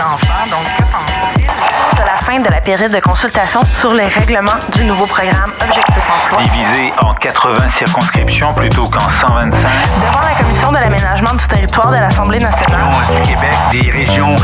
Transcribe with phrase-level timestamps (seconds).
[0.00, 0.46] enfants.
[0.50, 4.84] Donc, que pense-t-il de la fin de la période de consultation sur les règlements du
[4.84, 5.91] nouveau programme Objectif?
[6.38, 9.52] Divisé en 80 circonscriptions plutôt qu'en 125.
[9.98, 12.94] Devant la commission de l'aménagement du territoire de l'Assemblée nationale.
[13.14, 14.34] du Québec, des régions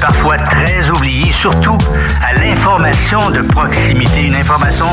[0.00, 1.76] parfois très oubliées, surtout
[2.22, 4.26] à l'information de proximité.
[4.26, 4.86] Une information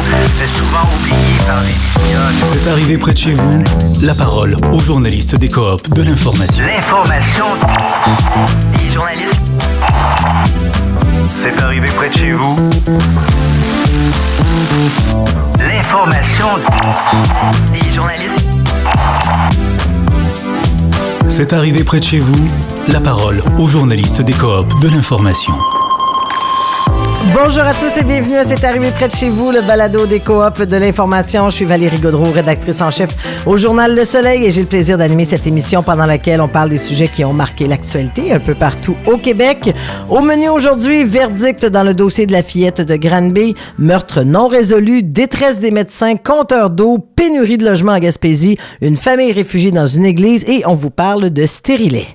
[0.56, 2.30] souvent oubliée par les médias.
[2.44, 3.64] C'est arrivé près de chez vous,
[4.02, 6.66] la parole aux journalistes des coops de l'information.
[6.66, 7.46] L'information
[8.78, 9.42] des journalistes.
[11.28, 12.70] C'est arrivé près de chez vous.
[21.28, 22.50] C'est arrivé près de chez vous,
[22.92, 25.54] la parole aux journalistes des coops de l'information.
[27.34, 30.20] Bonjour à tous et bienvenue à C'est arrivé près de chez vous, le balado des
[30.20, 31.50] coops de l'information.
[31.50, 33.10] Je suis Valérie Gaudreau, rédactrice en chef
[33.48, 36.70] au journal Le Soleil et j'ai le plaisir d'animer cette émission pendant laquelle on parle
[36.70, 39.74] des sujets qui ont marqué l'actualité un peu partout au Québec.
[40.08, 45.02] Au menu aujourd'hui, verdict dans le dossier de la fillette de Granby, meurtre non résolu,
[45.02, 50.06] détresse des médecins, compteur d'eau, pénurie de logements en Gaspésie, une famille réfugiée dans une
[50.06, 52.06] église et on vous parle de stérilet.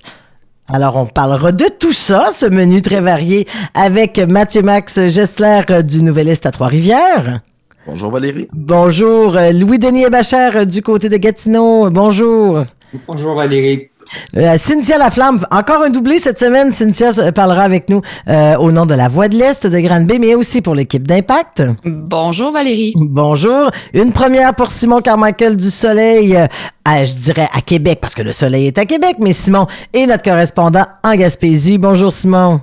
[0.73, 5.83] Alors, on parlera de tout ça, ce menu très varié, avec Mathieu Max Gessler euh,
[5.83, 7.41] du Nouvel-Est à Trois-Rivières.
[7.87, 8.49] Bonjour Valérie.
[8.53, 11.91] Bonjour euh, Louis-Denis Bachar euh, du côté de Gatineau.
[11.91, 12.65] Bonjour.
[13.09, 13.90] Bonjour Valérie.
[14.37, 16.73] Euh, Cynthia Laflamme, encore un doublé cette semaine.
[16.73, 20.35] Cynthia parlera avec nous euh, au nom de la Voix de l'Est de Grande-Bay, mais
[20.35, 21.63] aussi pour l'équipe d'Impact.
[21.85, 22.95] Bonjour Valérie.
[22.97, 23.71] Bonjour.
[23.95, 26.47] Une première pour Simon Carmichael du Soleil, euh,
[26.85, 30.07] à, je dirais à Québec, parce que le Soleil est à Québec, mais Simon est
[30.07, 31.79] notre correspondant en Gaspésie.
[31.79, 32.61] Bonjour Simon.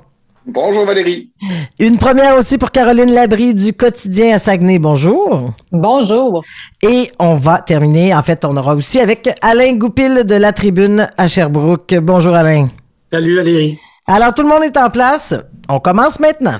[0.49, 1.29] Bonjour Valérie.
[1.77, 4.79] Une première aussi pour Caroline Labrie du quotidien à Saguenay.
[4.79, 5.53] Bonjour.
[5.73, 6.41] Bonjour.
[6.81, 11.09] Et on va terminer, en fait, on aura aussi avec Alain Goupil de la Tribune
[11.17, 11.95] à Sherbrooke.
[12.01, 12.69] Bonjour Alain.
[13.11, 13.77] Salut Valérie.
[14.07, 15.35] Alors tout le monde est en place.
[15.67, 16.57] On commence maintenant.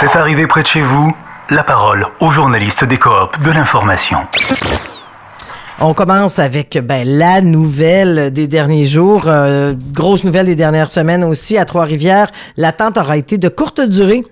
[0.00, 1.12] C'est arrivé près de chez vous,
[1.50, 4.20] la parole aux journalistes des coops de l'information.
[5.84, 11.24] On commence avec ben, la nouvelle des derniers jours, euh, grosse nouvelle des dernières semaines
[11.24, 12.30] aussi à Trois-Rivières.
[12.56, 14.22] L'attente aura été de courte durée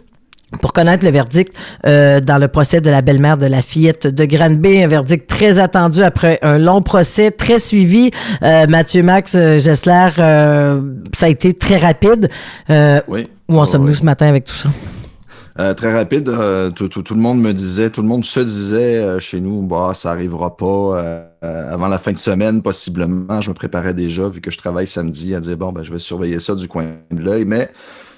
[0.63, 1.53] pour connaître le verdict
[1.87, 5.59] euh, dans le procès de la belle-mère de la fillette de Granby, un verdict très
[5.59, 8.13] attendu après un long procès, très suivi.
[8.45, 12.31] Euh, Mathieu Max Gessler, ça a été très rapide.
[13.09, 13.29] oui.
[13.49, 14.69] Où en sommes-nous ce matin avec tout ça?
[15.59, 18.41] Euh, très rapide, euh, tout, tout, tout, le monde me disait, tout le monde se
[18.41, 23.41] disait euh, chez nous, bah, ça arrivera pas avant la fin de semaine, possiblement.
[23.41, 25.99] Je me préparais déjà, vu que je travaille samedi, à dire, bon, ben, je vais
[25.99, 27.71] surveiller ça du coin de l'œil, mais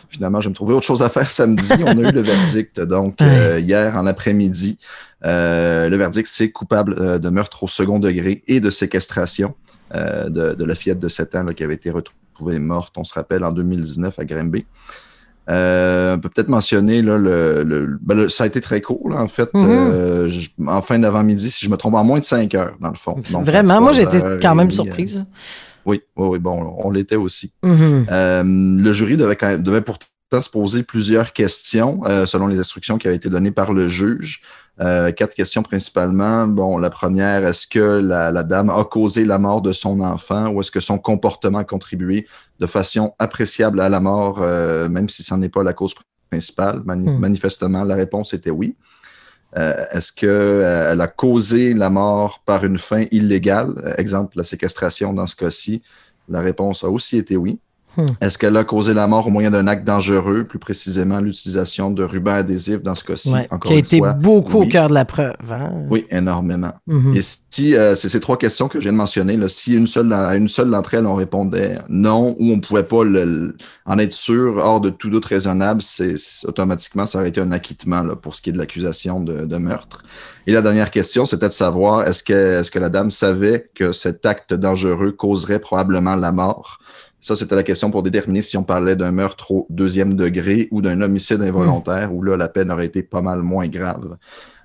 [0.08, 1.72] finalement, je vais me trouver autre chose à faire samedi.
[1.84, 4.78] On a eu le verdict, donc, hier en après-midi.
[5.22, 9.54] le verdict, c'est coupable de meurtre au second degré et de séquestration
[9.94, 13.14] de, de, la fillette de 7 ans là, qui avait été retrouvée morte, on se
[13.14, 14.66] rappelle, en 2019 à Grimby.
[16.12, 19.16] Euh, on peut peut-être mentionner là, le, ben, le, ça a été très court là,
[19.16, 19.52] en fait.
[19.52, 19.66] Mm-hmm.
[19.68, 22.90] euh, je, en fin d'avant-midi, si je me trompe, en moins de 5 heures dans
[22.90, 23.16] le fond.
[23.32, 25.18] Donc, Vraiment, moi j'étais quand même surprise.
[25.18, 25.40] Euh,
[25.84, 27.52] oui, oui, oui, bon, on l'était aussi.
[27.64, 30.06] Euh, le jury devait, quand même, devait pourtant
[30.40, 34.42] se poser plusieurs questions euh, selon les instructions qui avaient été données par le juge.
[34.80, 36.46] Euh, quatre questions principalement.
[36.46, 40.48] Bon, la première, est-ce que la, la, dame a causé la mort de son enfant
[40.48, 42.26] ou est-ce que son comportement a contribué
[42.58, 45.94] de façon appréciable à la mort, euh, même si ce n'est pas la cause
[46.30, 46.80] principale?
[46.84, 47.16] Mani Hmm.
[47.16, 47.18] mm.
[47.18, 48.74] Manifestement, la réponse était oui.
[49.58, 53.94] Euh, est-ce qu'elle a causé la mort par une fin illégale?
[53.98, 55.82] Exemple, la séquestration dans ce cas-ci.
[56.28, 57.58] La réponse a aussi été oui.
[57.96, 58.06] Hmm.
[58.20, 62.02] Est-ce qu'elle a causé la mort au moyen d'un acte dangereux, plus précisément l'utilisation de
[62.04, 63.32] rubans adhésifs dans ce cas-ci?
[63.32, 64.66] Ouais, Encore qui a été fois, beaucoup oui.
[64.66, 65.34] au cœur de la preuve.
[65.50, 65.72] Hein?
[65.90, 66.72] Oui, énormément.
[66.86, 67.16] Mhm.
[67.16, 69.86] Et si euh, c'est ces trois questions que je viens de mentionner, là, si une
[69.86, 73.56] seule, à une seule d'entre elles, on répondait non ou on ne pouvait pas le,
[73.84, 78.02] en être sûr, hors de tout doute raisonnable, c'est automatiquement, ça aurait été un acquittement
[78.02, 80.02] là, pour ce qui est de l'accusation de, de meurtre.
[80.46, 83.92] Et la dernière question, c'était de savoir est-ce que, est-ce que la dame savait que
[83.92, 86.78] cet acte dangereux causerait probablement la mort?
[87.22, 90.82] Ça, c'était la question pour déterminer si on parlait d'un meurtre au deuxième degré ou
[90.82, 94.16] d'un homicide involontaire, où là, la peine aurait été pas mal moins grave.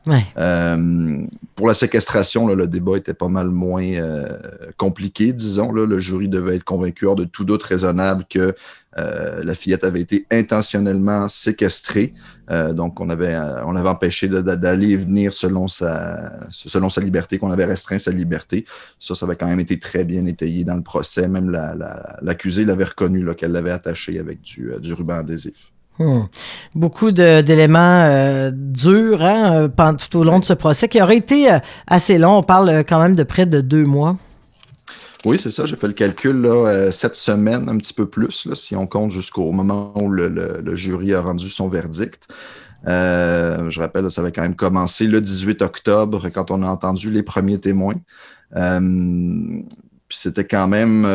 [0.08, 0.26] Ouais.
[0.38, 4.40] Euh, pour la séquestration, là, le débat était pas mal moins euh,
[4.76, 5.72] compliqué, disons.
[5.72, 5.86] Là.
[5.86, 8.56] Le jury devait être convaincu hors de tout doute raisonnable que
[8.98, 12.14] euh, la fillette avait été intentionnellement séquestrée.
[12.50, 17.02] Euh, donc, on avait, euh, on avait empêché d'aller et venir selon sa, selon sa
[17.02, 18.66] liberté, qu'on avait restreint sa liberté.
[19.00, 21.28] Ça, ça avait quand même été très bien étayé dans le procès.
[21.28, 25.72] Même la- la- l'accusée l'avait reconnu qu'elle l'avait attaché avec du, ruban adhésif.
[26.00, 26.26] Hmm.
[26.76, 31.50] Beaucoup d'éléments durs hein, tout au long de ce procès qui aurait été
[31.88, 32.38] assez long.
[32.38, 34.16] On parle quand même de près de deux mois.
[35.26, 35.66] Oui, c'est ça.
[35.66, 38.86] J'ai fait le calcul là, euh, cette semaine, un petit peu plus, là, si on
[38.86, 42.28] compte jusqu'au moment où le, jury a rendu son verdict.
[42.88, 47.10] Euh, je rappelle, ça avait quand même commencé le 18 octobre quand on a entendu
[47.10, 47.96] les premiers témoins.
[48.56, 48.80] Euh,
[50.08, 51.06] puis c'était quand même.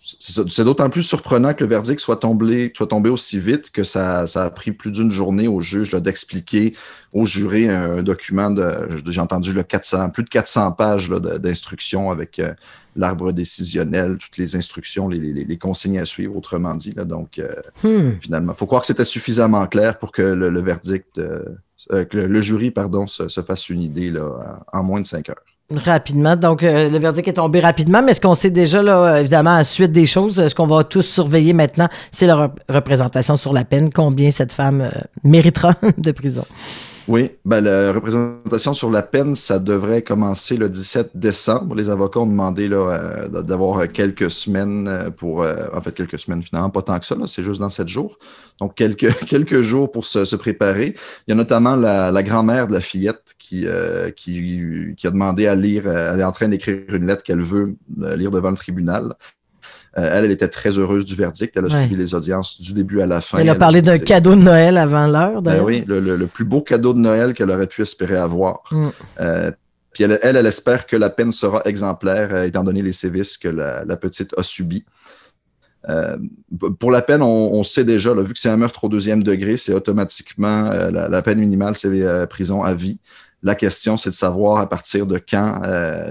[0.00, 4.26] c'est d'autant plus surprenant que le verdict soit tombé, soit tombé aussi vite que ça,
[4.26, 6.74] ça a pris plus d'une journée au juge d'expliquer
[7.12, 12.40] au jury un, document de, j'ai entendu le 400, plus de 400 pages d'instructions avec
[12.96, 16.92] l'arbre décisionnel, toutes les instructions, les, les- les consignes à suivre, autrement dit.
[16.96, 17.52] Là, donc, euh,
[17.84, 18.18] Hmm.
[18.20, 21.42] finalement, il faut croire que c'était suffisamment clair pour que le, le verdict, euh,
[21.92, 25.28] euh, que le, jury, pardon, se, se fasse une idée là, en moins de cinq
[25.30, 25.36] heures.
[25.72, 26.34] Rapidement.
[26.34, 29.62] Donc, euh, le verdict est tombé rapidement, mais est-ce qu'on sait déjà, là, évidemment, à
[29.62, 33.64] suite des choses, ce qu'on va tous surveiller maintenant, c'est la rep- représentation sur la
[33.64, 34.90] peine, combien cette femme
[35.22, 36.44] méritera de prison.
[37.10, 41.74] Oui, ben, la représentation sur la peine, ça devrait commencer le 17 décembre.
[41.74, 46.20] Les avocats ont demandé là, euh, d'avoir quelques semaines euh, pour, euh, en fait, quelques
[46.20, 48.16] semaines finalement, pas tant que ça, c'est juste dans sept jours.
[48.60, 50.94] Donc, quelques, quelques jours pour se, se préparer.
[51.26, 55.10] Il y a notamment la, la grand-mère de la fillette qui, euh, qui, qui a
[55.10, 58.30] demandé à lire, euh, elle est en train d'écrire une lettre qu'elle veut euh, lire
[58.30, 59.14] devant le tribunal.
[59.98, 61.56] Euh, elle, elle était très heureuse du verdict.
[61.56, 61.74] Elle a Ouais.
[61.86, 63.38] suivi les audiences du début à la fin.
[63.38, 66.44] Elle a parlé d'un cadeau de Noël avant l'heure, ben oui, le, le- le plus
[66.44, 68.60] beau cadeau de Noël qu'elle aurait pu espérer avoir.
[68.70, 68.88] Mm.
[69.20, 69.50] Euh,
[69.92, 73.36] puis elle, elle, elle espère que la peine sera exemplaire, euh, étant donné les sévices
[73.36, 74.84] que la, la petite a subis.
[75.88, 76.18] Euh,
[76.78, 79.24] pour la peine, on, on sait déjà, là, vu que c'est un meurtre au deuxième
[79.24, 83.00] degré, c'est automatiquement euh, la, la peine minimale, c'est prison à vie.
[83.42, 85.62] La question, c'est de savoir à partir de quand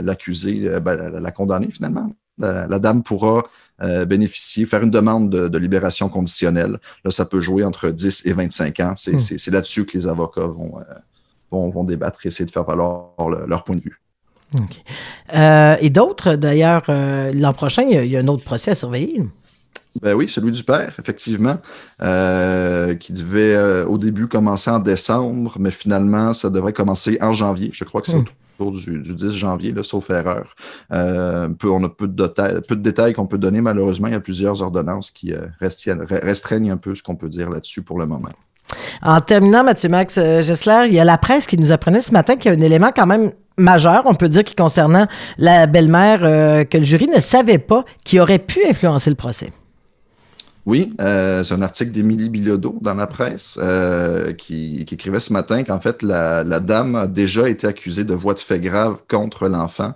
[0.02, 3.44] l'accusé, ben, la, la condamnée finalement, la dame pourra
[3.82, 6.80] euh, bénéficier, faire une demande de, de libération conditionnelle.
[7.06, 8.94] Là, ça peut jouer entre 10 et 25 ans.
[8.96, 9.20] C'est Hmm.
[9.20, 10.84] c'est- là-dessus que les avocats vont, euh,
[11.52, 14.00] vont, vont débattre et essayer de faire valoir le- leur point de vue.
[15.36, 18.72] Euh, et d'autres, d'ailleurs, l'an prochain, il y, a, il y a un autre procès
[18.72, 19.24] à surveiller.
[20.02, 21.58] Ben oui, celui du père, effectivement,
[22.02, 27.34] euh, qui devait euh, au début commencer en décembre, mais finalement, ça devrait commencer en
[27.34, 27.72] janvier.
[27.74, 28.26] Je crois que c'est Hmm.
[28.68, 30.56] Du, du 10 janvier, sauf erreur.
[30.92, 34.08] Euh, peu, on a peu de, détails, peu de détails qu'on peut donner, malheureusement.
[34.08, 37.82] Il y a plusieurs ordonnances qui euh, restreignent, un peu ce qu'on peut dire là-dessus
[37.82, 38.30] pour le moment.
[39.02, 42.12] En terminant, Mathieu Max euh, Gessler, il y a la presse qui nous apprenait ce
[42.12, 45.08] matin qu'il y a un élément quand même majeur, on peut dire, qui concernant
[45.38, 46.20] la belle-mère
[46.70, 49.52] que le jury ne savait pas qui aurait pu influencer le procès.
[50.66, 55.64] Oui, euh, c'est un article d'Émilie Bilodeau dans la presse euh, qui, écrivait ce matin
[55.64, 59.48] qu'en fait, la, la dame a déjà été accusée de voies de fait grave contre
[59.48, 59.94] l'enfant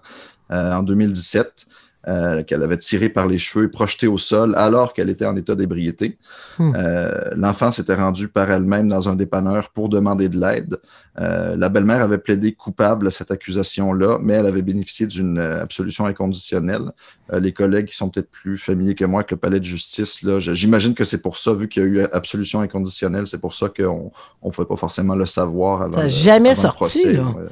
[0.52, 1.68] euh, en 2017,
[2.08, 5.36] euh, qu'elle avait tiré par les cheveux et projeté au sol alors qu'elle était en
[5.38, 6.18] état d'ébriété.
[6.60, 6.74] Hmm.
[6.76, 10.80] Euh, l'enfant s'était rendu par elle-même dans un dépanneur pour demander de l'aide.
[11.20, 16.06] Euh, la belle-mère avait plaidé coupable à cette accusation-là, mais elle avait bénéficié d'une absolution
[16.06, 16.92] inconditionnelle.
[17.32, 20.94] Les collègues qui sont peut-être plus familiers que moi avec le palais de justice, j'imagine
[20.94, 24.12] que c'est pour ça, vu qu'il y a eu absolution inconditionnelle, c'est pour ça qu'on
[24.44, 25.94] ne pouvait pas forcément le savoir avant.
[25.94, 27.24] Ça a le- jamais avant le sorti, procès, là.
[27.24, 27.44] ouais.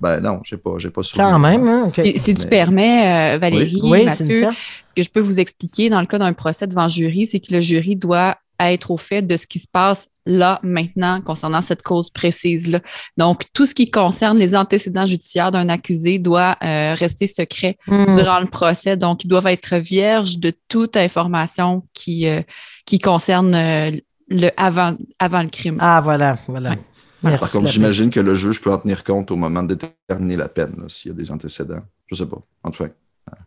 [0.00, 1.38] Ben non, j'ai pas, j'ai pas Quand souvenir.
[1.38, 1.92] même, hein?
[2.16, 4.48] Si tu Mais- permets, euh, Valérie, Oui, Mathieu,
[4.84, 7.52] ce que je peux vous expliquer dans le cas d'un procès devant jury, c'est que
[7.52, 11.80] le jury doit être au fait de ce qui se passe là, maintenant, concernant cette
[11.82, 12.80] cause précise-là.
[13.16, 18.16] Donc, tout ce qui concerne les antécédents judiciaires d'un accusé doit euh, rester secret Hmm.
[18.16, 18.98] durant le procès.
[18.98, 22.42] Donc, ils doivent être vierges de toute information qui, euh,
[22.84, 23.90] qui concerne euh,
[24.28, 25.78] le avant, avant le crime.
[25.80, 26.70] Ah, voilà, voilà.
[26.70, 26.78] Ouais.
[27.22, 27.40] Merci.
[27.40, 30.48] Par contre, j'imagine que le juge peut en tenir compte au moment de déterminer la
[30.48, 31.82] peine, s'il y a des antécédents.
[32.06, 32.40] Je sais pas.
[32.64, 32.90] En tout cas.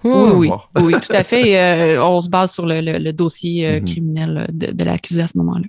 [0.03, 0.49] Oui, oui,
[0.81, 1.57] oui, tout à fait.
[1.97, 3.85] Euh, on se base sur le, le- le dossier euh, Mhm.
[3.85, 5.65] criminel de, de l'accusé à ce moment-là.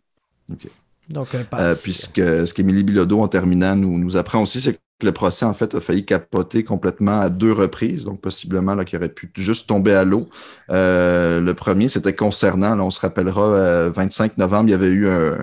[1.11, 1.83] Donc, un Euh, passé.
[1.83, 5.53] puis ce qu'Émilie Bilodeau, en terminant, nous, nous apprend aussi, c'est que le procès, en
[5.53, 9.69] fait, a failli capoter complètement à deux reprises, donc possiblement là, qu'il aurait pu juste
[9.69, 10.29] tomber à l'eau.
[10.71, 14.89] Euh, le premier, c'était concernant, là, on se rappellera, euh, 25 novembre, il y avait
[14.89, 15.39] eu un...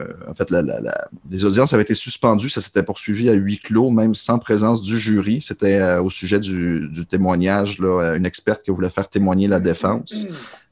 [0.00, 3.32] euh, en fait, la- la- la- les audiences avaient été suspendues, ça s'était poursuivi à
[3.34, 5.40] huis clos, même sans présence du jury.
[5.40, 9.60] C'était euh, au sujet du, du témoignage, là, une experte qui voulait faire témoigner la
[9.60, 10.26] défense.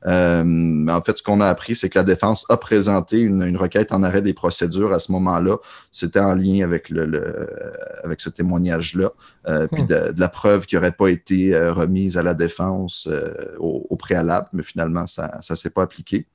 [0.06, 3.42] Euh, mais en fait, ce qu'on a appris, c'est que la défense a présenté une,
[3.42, 5.56] une requête en arrêt des procédures à ce moment-là.
[5.90, 7.48] C'était en lien avec, le, le-
[8.04, 9.10] avec ce témoignage-là,
[9.48, 9.86] euh, puis Hmm.
[9.86, 13.84] de, de la preuve qui n'aurait pas été euh, remise à la défense euh, au,
[13.90, 16.26] au préalable, mais finalement, ça ne s'est pas appliqué.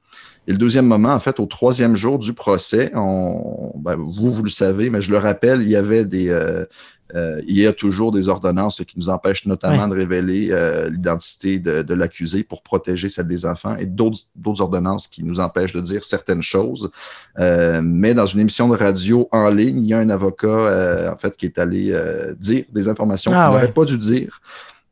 [0.47, 4.43] Et le deuxième moment, en fait, au troisième jour du procès, on, ben, vous, vous
[4.43, 6.65] le savez, mais je le rappelle, il y avait des, euh,
[7.13, 9.89] euh, il y a toujours des ordonnances qui nous empêchent notamment Ouais.
[9.89, 14.61] de révéler euh, l'identité de, de l'accusé pour protéger celle des enfants et d'autres d'autres
[14.61, 16.89] ordonnances qui nous empêchent de dire certaines choses.
[17.37, 21.11] Euh, mais dans une émission de radio en ligne, il y a un avocat euh,
[21.11, 23.61] en fait qui est allé euh, dire des informations Ah qu'il ouais.
[23.61, 24.39] n'aurait pas dû dire.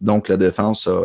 [0.02, 0.98] Donc, la défense a,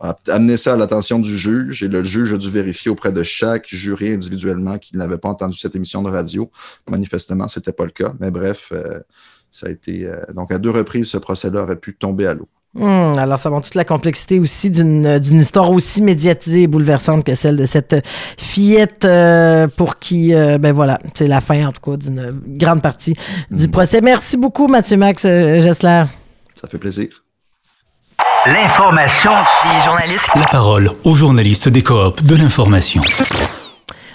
[0.00, 3.22] a amené ça à l'attention du juge et le juge a dû vérifier auprès de
[3.22, 6.50] chaque jury individuellement qu'il n'avait pas entendu cette émission de radio.
[6.88, 8.14] Manifestement, ce n'était pas le cas.
[8.18, 9.00] Mais bref, euh,
[9.50, 10.06] ça a été.
[10.06, 12.48] Euh, donc, à deux reprises, ce procès-là aurait pu tomber à l'eau.
[12.78, 17.34] Hum, alors, ça montre toute la complexité aussi d'une histoire aussi médiatisée et bouleversante que
[17.34, 17.96] celle de cette
[18.38, 23.14] fillette euh, pour qui, ben voilà, c'est la fin en tout cas d'une grande partie
[23.50, 23.70] du mmh.
[23.72, 24.00] procès.
[24.00, 26.04] Merci beaucoup, Mathieu Max Gessler.
[26.54, 27.24] Ça fait plaisir.
[28.46, 29.32] L'information
[29.66, 30.24] des journalistes.
[30.34, 33.02] La parole aux journalistes des coops de l'information.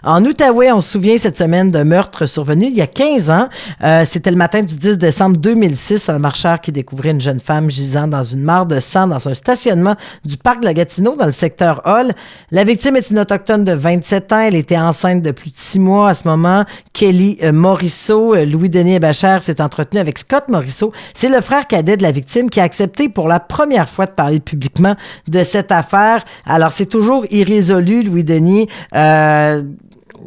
[0.07, 3.50] En Outaouais, on se souvient cette semaine d'un meurtre survenu il y a 15 ans.
[3.83, 7.71] Euh, c'était le matin du 10 décembre 2006, un marcheur qui découvrait une jeune femme
[7.71, 11.25] gisant dans une mare de sang dans un stationnement du parc de la Gatineau dans
[11.25, 12.12] le secteur Hall.
[12.51, 14.41] La victime est une autochtone de 27 ans.
[14.41, 16.65] Elle était enceinte de plus de six mois à ce moment.
[16.93, 20.93] Kelly euh, Morisseau, euh, Louis-Denis Bachar s'est entretenu avec Scott Morisseau.
[21.15, 24.12] C'est le frère cadet de la victime qui a accepté pour la première fois de
[24.12, 24.95] parler publiquement
[25.27, 26.24] de cette affaire.
[26.45, 28.67] Alors, c'est toujours irrésolu, Louis-Denis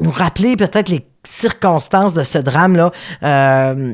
[0.00, 2.92] nous rappeler peut-être les circonstances de ce drame-là.
[3.22, 3.92] Euh,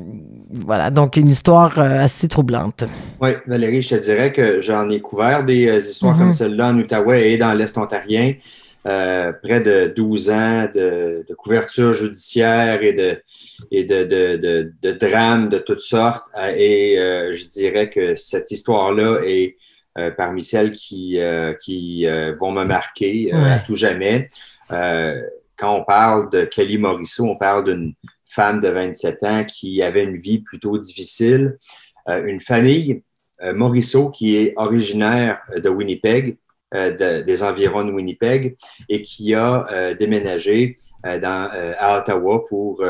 [0.50, 2.84] voilà, donc une histoire euh, assez troublante.
[3.20, 6.32] Oui, Valérie, je te dirais que j'en ai couvert des euh, histoires comme mhm.
[6.32, 8.34] celle-là en Outaouais et dans l'Est ontarien.
[8.84, 13.22] près de 12 ans de, couverture judiciaire et de,
[13.70, 16.26] et de, de, de, drames de toutes sortes.
[16.56, 16.96] et
[17.32, 19.56] je dirais que cette histoire-là est
[20.18, 21.18] parmi celles qui,
[21.64, 22.06] qui
[22.38, 24.28] vont me marquer à tout jamais
[25.56, 27.94] quand on parle de Kelly Morisseau, on parle d'une
[28.28, 31.56] femme de 27 ans qui avait une vie plutôt difficile,
[32.08, 33.02] euh, une famille
[33.42, 36.36] euh, Morisseau qui est originaire de Winnipeg,
[36.74, 38.56] euh, des environs de Winnipeg,
[38.88, 42.82] et qui a déménagé à Ottawa pour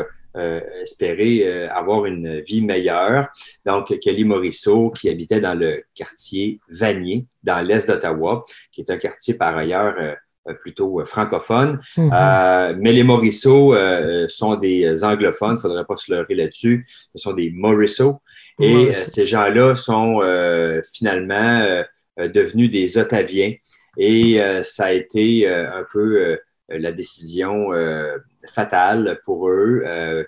[0.81, 3.27] espérer avoir une vie meilleure.
[3.65, 8.97] Donc, Kelly Morisseau, qui habitait dans le quartier Vanier, dans l'est d'Ottawa, qui est un
[8.97, 10.17] quartier par ailleurs
[10.53, 11.79] plutôt euh, francophone.
[11.97, 12.11] Mhm.
[12.13, 13.75] Euh, mais les Morisseaux
[14.27, 16.85] sont des anglophones, il ne faudrait pas se leurrer là-dessus.
[16.87, 18.21] Ce sont des Morisseaux.
[18.59, 20.21] Et ces gens-là sont
[20.93, 21.83] finalement
[22.17, 23.53] devenus des Ottaviens.
[23.97, 26.37] Et ça a été un peu
[26.69, 27.69] la décision
[28.47, 29.83] fatale pour eux.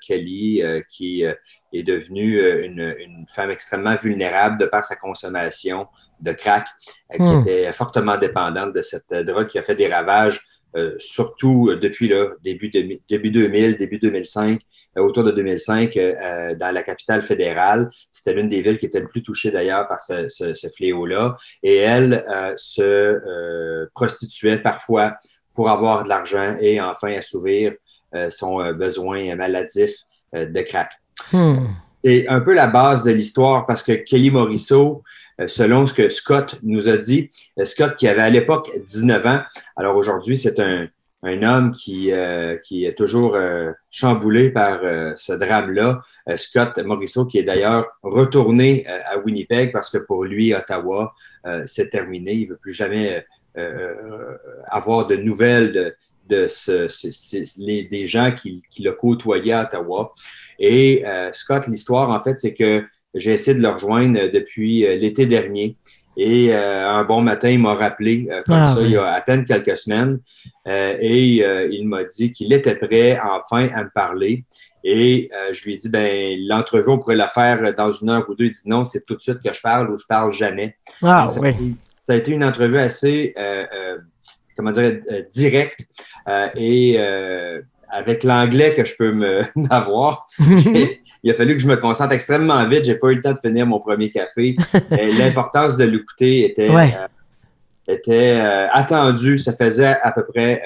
[0.05, 1.23] Kelly, qui
[1.73, 5.87] est devenue euh, une, femme extrêmement vulnérable de par sa consommation
[6.21, 6.67] de crack,
[7.13, 7.41] euh, qui hmm.
[7.41, 10.45] était fortement dépendante de cette euh, drogue qui a fait des ravages,
[10.99, 14.61] surtout depuis là, début, début 2000, début 2005,
[14.97, 15.97] autour de 2005,
[16.59, 17.87] dans la capitale fédérale.
[18.11, 21.33] C'était l'une des villes qui était le plus touchée d'ailleurs par ce, fléau-là.
[21.63, 22.23] Et elle
[22.57, 25.17] se prostituait parfois
[25.55, 27.73] pour avoir de l'argent et enfin assouvir
[28.29, 29.93] son besoin maladif
[30.33, 30.91] de crack.
[31.31, 31.65] Hmm.
[32.03, 35.03] C'est un peu la base de l'histoire parce que Kelly Morisseau,
[35.41, 39.25] euh, selon ce que Scott nous a dit, euh, Scott qui avait à l'époque 19
[39.25, 39.41] ans,
[39.75, 40.87] alors aujourd'hui c'est un,
[41.23, 43.37] homme qui, euh, qui est toujours
[43.91, 44.79] chamboulé par
[45.17, 45.99] ce drame-là.
[46.37, 51.13] Scott Morisseau qui est d'ailleurs retourné à Winnipeg parce que pour lui, Ottawa,
[51.65, 52.33] c'est terminé.
[52.33, 53.25] Il ne veut plus jamais
[54.69, 55.95] avoir de nouvelles de,
[56.27, 60.13] de ce, des gens qui, qui le côtoyaient à Ottawa.
[60.59, 64.95] Et euh, Scott, l'histoire, en fait, c'est que j'ai essayé de le rejoindre depuis euh,
[64.95, 65.77] l'été dernier.
[66.15, 69.21] Et euh, un bon matin, il m'a rappelé, comme ah, ça, il y a à
[69.21, 70.19] peine quelques semaines,
[70.65, 74.43] et il m'a dit qu'il était prêt enfin à me parler.
[74.83, 78.33] Et je lui ai dit, ben l'entrevue, on pourrait la faire dans une heure ou
[78.33, 78.45] deux.
[78.45, 80.75] Il dit non, c'est tout de suite que je parle ou je parle jamais.
[81.03, 81.51] Ah, ça, oui.
[82.07, 83.35] ça, a été une entrevue assez
[84.57, 85.87] comment dire, euh, direct
[86.27, 91.67] euh, et euh, avec l'anglais que je peux me avoir, il a fallu que je
[91.67, 92.83] me concentre extrêmement vite.
[92.83, 94.55] J'ai pas eu le temps de finir mon premier café.
[94.91, 96.69] L'importance de l'écouter était,
[97.87, 99.39] était attendue.
[99.39, 100.61] Ça faisait à peu près,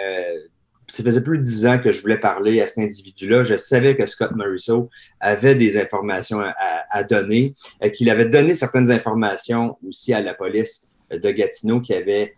[0.87, 3.43] ça faisait plus de dix ans que je voulais parler à cet individu-là.
[3.43, 6.55] Je savais que Scott Morisseau avait des informations à,
[6.89, 7.53] à donner,
[7.93, 12.33] qu'il avait donné certaines informations aussi à la police de Gatineau qui avait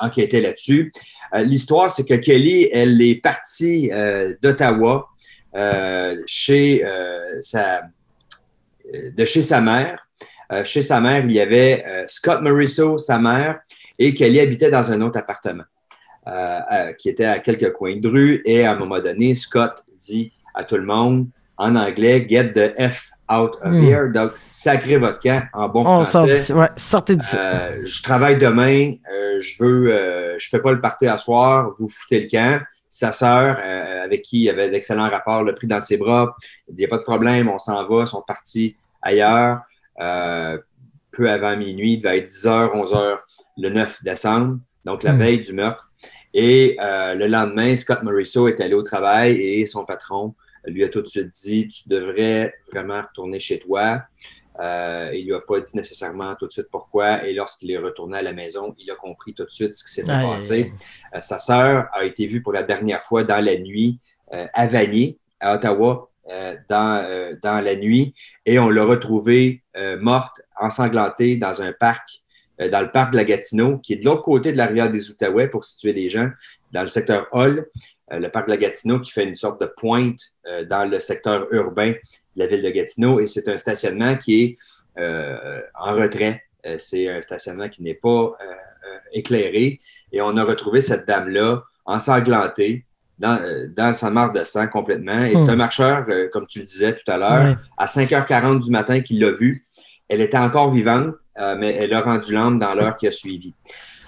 [0.00, 0.92] enquêter là-dessus.
[1.34, 3.90] Euh, l'histoire, c'est que Kelly, elle est partie
[4.42, 5.08] d'Ottawa
[6.26, 6.84] chez
[7.40, 7.82] sa,
[8.92, 10.06] de chez sa mère.
[10.64, 13.60] chez sa mère, il y avait Scott Morisseau, sa mère,
[13.98, 15.64] et Kelly habitait dans un autre appartement
[16.98, 18.42] qui était à quelques coins de rue.
[18.44, 22.74] Et à un moment donné, Scott dit à tout le monde en anglais, get the
[22.80, 23.84] F out of hmm.
[23.84, 24.08] here.
[24.12, 26.52] Donc, sacré votre camp en bon français.
[26.52, 27.36] ouais, sortez d'ici.
[27.38, 31.72] Euh, je travaille demain, euh, je veux, euh, je fais pas le party à soir,
[31.78, 32.62] vous foutez le camp.
[32.92, 33.56] Sa sœur,
[34.02, 36.34] avec qui il avait d'excellents rapports, l'a pris dans ses bras.
[36.66, 39.60] Il dit, il n'y a pas de problème, on s'en va, ils sont partis ailleurs.
[39.96, 43.18] peu avant minuit, il devait être 10h, 11h
[43.58, 45.18] le 9 décembre, donc la Hmm.
[45.18, 45.90] veille du meurtre.
[46.32, 50.34] Et euh, le lendemain, Scott Morisseau est allé au travail et son patron
[50.66, 54.02] lui a tout de suite dit Tu devrais vraiment retourner chez toi.
[54.60, 57.24] Euh, il lui a pas dit nécessairement tout de suite pourquoi.
[57.26, 59.92] Et lorsqu'il est retourné à la maison, il a compris tout de suite ce qui
[59.92, 60.72] s'était passé.
[61.14, 63.98] Euh, sa sœur a été vue pour la dernière fois dans la nuit
[64.32, 68.14] euh, à Vanier, à Ottawa, euh, dans, euh, dans la nuit.
[68.46, 69.62] Et on l'a retrouvée
[70.00, 72.22] morte, ensanglantée dans un parc,
[72.58, 75.10] dans le parc de la Gatineau, qui est de l'autre côté de la rivière des
[75.10, 76.28] Outaouais, pour situer les gens,
[76.72, 77.66] dans le secteur Hall.
[78.12, 80.98] Euh, le parc de la Gatineau qui fait une sorte de pointe euh, dans le
[80.98, 81.98] secteur urbain de
[82.36, 83.20] la ville de Gatineau.
[83.20, 84.56] Et c'est un stationnement qui est
[84.98, 86.42] euh, en retrait.
[86.76, 88.36] C'est un stationnement qui n'est pas
[89.12, 89.78] éclairé.
[90.12, 92.84] Et on a retrouvé cette dame-là ensanglantée
[93.18, 93.40] dans,
[93.76, 95.24] dans sa mare de sang complètement.
[95.24, 95.50] Et c'est Hmm.
[95.50, 99.20] un marcheur, euh, comme tu le disais tout à l'heure, à 5h40 du matin qu'il
[99.20, 99.64] l'a vue.
[100.08, 103.54] Elle était encore vivante, euh, mais elle a rendu l'âme dans l'heure qui a suivi.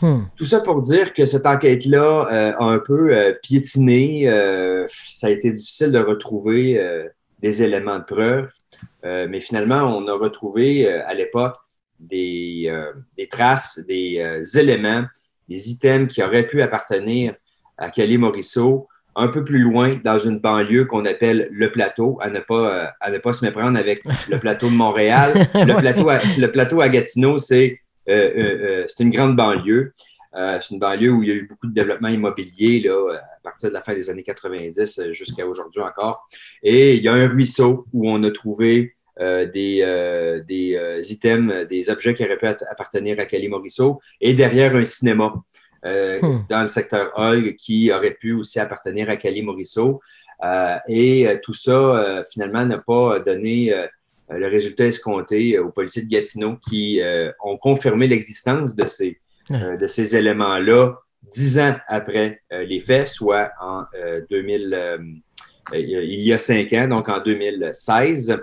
[0.02, 0.24] Hmm.
[0.36, 4.28] Tout ça pour dire que cette enquête-là euh, a un peu euh, piétiné.
[4.28, 6.82] euh, ça a été difficile de retrouver
[7.40, 8.48] des éléments de preuve.
[9.04, 11.56] Mais finalement, on a retrouvé à l'époque
[11.98, 12.72] des,
[13.16, 15.04] des traces, des éléments,
[15.48, 17.34] des items qui auraient pu appartenir
[17.78, 22.30] à Kelly Morisseau un peu plus loin dans une banlieue qu'on appelle le plateau, à
[22.30, 25.32] ne pas, à ne pas se méprendre avec le plateau de Montréal.
[25.54, 29.94] Le, plateau, à, le plateau à Gatineau, c'est c'est une grande banlieue.
[30.34, 33.40] Euh, c'est une banlieue où il y a eu beaucoup de développement immobilier là, à
[33.42, 36.26] partir de la fin des années 90 euh, jusqu'à aujourd'hui encore.
[36.62, 41.02] Et il y a un ruisseau où on a trouvé euh, des, euh, des euh,
[41.02, 45.34] items, des objets qui auraient pu appartenir à Kelly Morisseau, et derrière un cinéma
[45.84, 46.44] euh, Hmm.
[46.48, 50.00] dans le secteur Hall qui aurait pu aussi appartenir à Kelly Morisseau.
[50.44, 53.88] Euh, et euh, tout ça, euh, finalement, n'a pas donné euh,
[54.38, 59.18] le résultat escompté euh, aux policiers de Gatineau qui euh, ont confirmé l'existence de ces,
[59.52, 60.94] euh, de ces éléments-là
[61.32, 64.98] dix ans après euh, les faits, soit en euh, 2000, euh,
[65.74, 68.36] il y a cinq ans, donc en 2016.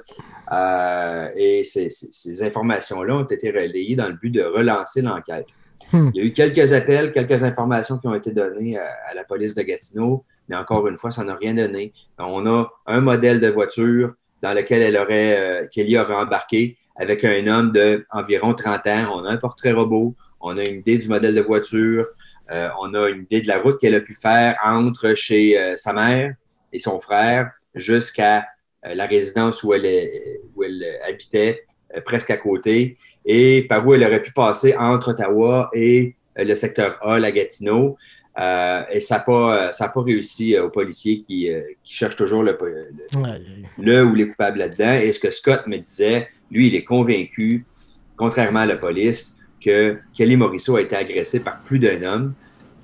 [0.51, 5.47] Euh, et ces, ces- ces informations-là ont été relayées dans le but de relancer l'enquête.
[5.93, 6.09] Hmm.
[6.13, 9.23] Il y a eu quelques appels, quelques informations qui ont été données à, à la
[9.23, 11.93] police de Gatineau, mais encore une fois, ça n'a rien donné.
[12.17, 17.23] On a un modèle de voiture dans lequel elle aurait, euh, Kelly aurait embarqué avec
[17.23, 19.11] un homme d'environ 30 ans.
[19.13, 22.07] On a un portrait robot, on a une idée du modèle de voiture,
[22.51, 25.75] euh, on a une idée de la route qu'elle a pu faire entre chez euh,
[25.75, 26.33] sa mère
[26.73, 28.47] et son frère jusqu'à
[28.83, 30.09] la résidence où elle,
[30.55, 31.65] où elle habitait,
[32.05, 36.97] presque à côté, et par où elle aurait pu passer entre Ottawa et le secteur
[37.01, 37.97] Hall à Gatineau.
[38.39, 41.49] Euh, et ça n'a pas, euh, ça a pas réussi euh, aux policiers qui,
[41.83, 43.41] qui cherchent toujours le, le- Ouais.
[43.77, 44.93] le ou les coupables là-dedans.
[44.93, 47.65] Et ce que Scott me disait, lui, il est convaincu,
[48.15, 52.33] contrairement à la police, que Kelly Morisseau a été agressé par plus d'un homme,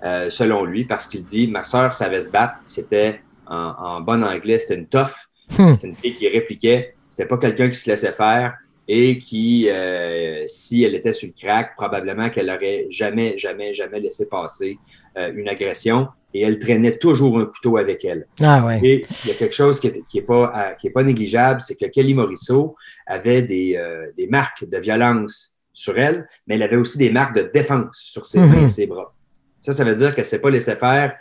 [0.03, 4.23] euh, selon lui, parce qu'il dit Ma sœur savait se battre, c'était en, en bon
[4.23, 5.13] anglais, c'était une tough,
[5.59, 5.73] Hmm.
[5.75, 8.55] c'était une fille qui répliquait, c'était pas quelqu'un qui se laissait faire
[8.87, 13.99] et qui, euh, si elle était sur le crack, probablement qu'elle aurait jamais, jamais, jamais
[13.99, 14.77] laissé passer
[15.17, 18.27] euh, une agression et elle traînait toujours un couteau avec elle.
[18.41, 18.79] Ah ouais.
[18.83, 21.03] Et il y a quelque chose qui n'est qui est pas, euh, qui est pas
[21.03, 22.75] négligeable, c'est que Kelly Morisseau
[23.07, 27.35] avait des, euh, des marques de violence sur elle, mais elle avait aussi des marques
[27.35, 28.65] de défense sur ses mains Mhm.
[28.65, 29.13] et ses bras.
[29.59, 31.17] Ça, ça veut dire qu'elle ne s'est pas laissé faire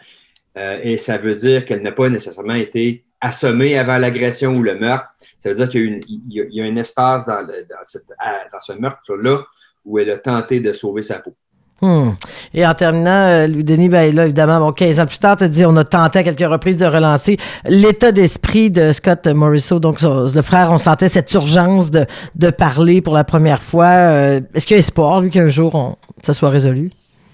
[0.83, 5.07] et ça veut dire qu'elle n'a pas nécessairement été assommée avant l'agression ou le meurtre.
[5.41, 7.27] Ça veut dire qu'il y a, une- il y a- il y a un espace
[7.27, 9.39] dans, le- dans, cette- à- dans ce meurtre-là
[9.85, 11.35] où elle a tenté de sauver sa peau.
[11.83, 12.11] Hmm.
[12.55, 15.67] Et en terminant, euh, Louis-Denis, ben là, évidemment, bon, 15 ans plus tard, tu dit
[15.67, 19.81] on a tenté à quelques reprises de relancer l'état d'esprit de Scott Morisseau.
[19.81, 22.07] Donc, le frère, on sentait cette urgence de,
[22.37, 23.87] de parler pour la première fois.
[23.87, 26.91] Euh, Est-ce qu'il y a espoir, lui, qu'un jour, on, ça soit résolu?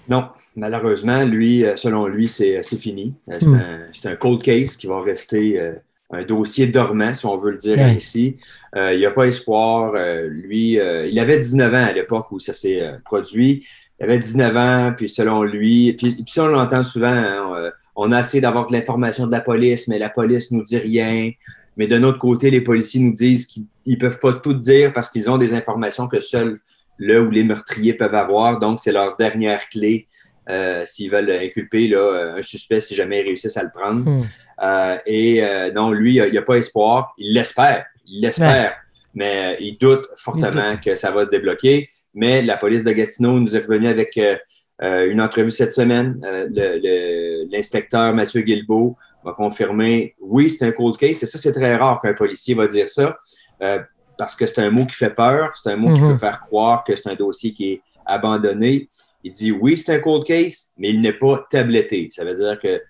[0.09, 3.13] Non, malheureusement, lui, euh, selon lui, c'est c'est fini.
[3.29, 3.55] Euh, C'est Hmm.
[3.55, 5.73] un, c'est un cold case qui va rester euh,
[6.13, 7.83] un dossier dormant, si on veut le dire Ouais.
[7.83, 8.37] ainsi.
[8.75, 9.93] Euh, il n'y a pas espoir.
[9.95, 13.65] Euh, lui, euh, il avait 19 ans à l'époque où ça s'est euh, produit.
[13.99, 18.11] Il avait 19 ans, puis selon lui, puis, puis ça, on l'entend souvent, hein, on,
[18.11, 21.31] euh, a essayé d'avoir de l'information de la police, mais la police nous dit rien.
[21.77, 25.09] Mais d'un autre côté, les policiers nous disent qu'ils ne peuvent pas tout dire parce
[25.09, 26.57] qu'ils ont des informations que seuls
[26.97, 28.59] le ou les meurtriers peuvent avoir.
[28.59, 30.07] Donc, c'est leur dernière clé
[30.51, 34.03] euh, s'ils veulent inculper là, un suspect si jamais ils réussissent à le prendre.
[34.09, 34.21] Hmm.
[34.63, 37.13] Euh, et euh, non, lui, il n'a pas espoir.
[37.17, 37.85] Il l'espère.
[38.05, 38.75] Il l'espère.
[39.13, 41.89] Mais euh, il doute fortement que ça va se débloquer.
[42.13, 44.35] Mais la police de Gatineau nous est revenue avec euh,
[44.83, 46.19] euh, une entrevue cette semaine.
[46.25, 51.23] Euh, L'inspecteur Mathieu Guilbeault va confirmer oui, c'est un cold case.
[51.23, 53.17] Et ça, c'est très rare qu'un policier va dire ça.
[53.61, 53.79] Euh,
[54.17, 56.11] parce que c'est un mot qui fait peur, c'est un mot qui Mhm.
[56.13, 58.89] peut faire croire que c'est un dossier qui est abandonné.
[59.23, 62.09] Il dit oui, c'est un cold case, mais il n'est pas tabletté.
[62.11, 62.81] Ça veut dire que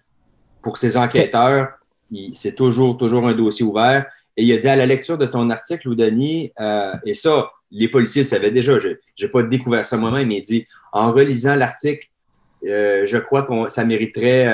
[0.62, 1.70] pour ces enquêteurs,
[2.34, 4.06] c'est toujours, toujours un dossier ouvert.
[4.38, 7.52] Et il a dit à la lecture de ton article, Lou Denis, euh, et ça,
[7.70, 11.12] les policiers le savaient déjà, je n'ai pas découvert ça moi-même, mais il dit en
[11.12, 12.08] relisant l'article,
[12.66, 14.52] euh, je crois que ça mériterait euh,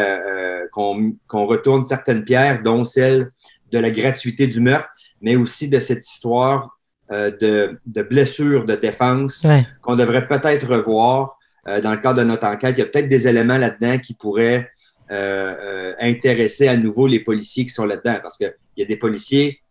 [0.62, 3.30] euh, qu'on qu'on retourne certaines pierres, dont celle
[3.72, 4.90] de la gratuité du meurtre,
[5.22, 6.78] mais aussi de cette histoire
[7.12, 9.64] euh, de, de blessure de défense Ouais.
[9.82, 11.37] qu'on devrait peut-être revoir
[11.68, 12.76] dans le cadre de notre enquête.
[12.78, 14.70] Il y a peut-être des éléments là-dedans qui pourraient
[15.12, 18.98] euh, euh, intéresser à nouveau les policiers qui sont là-dedans, parce qu'il y a des
[18.98, 19.62] policiers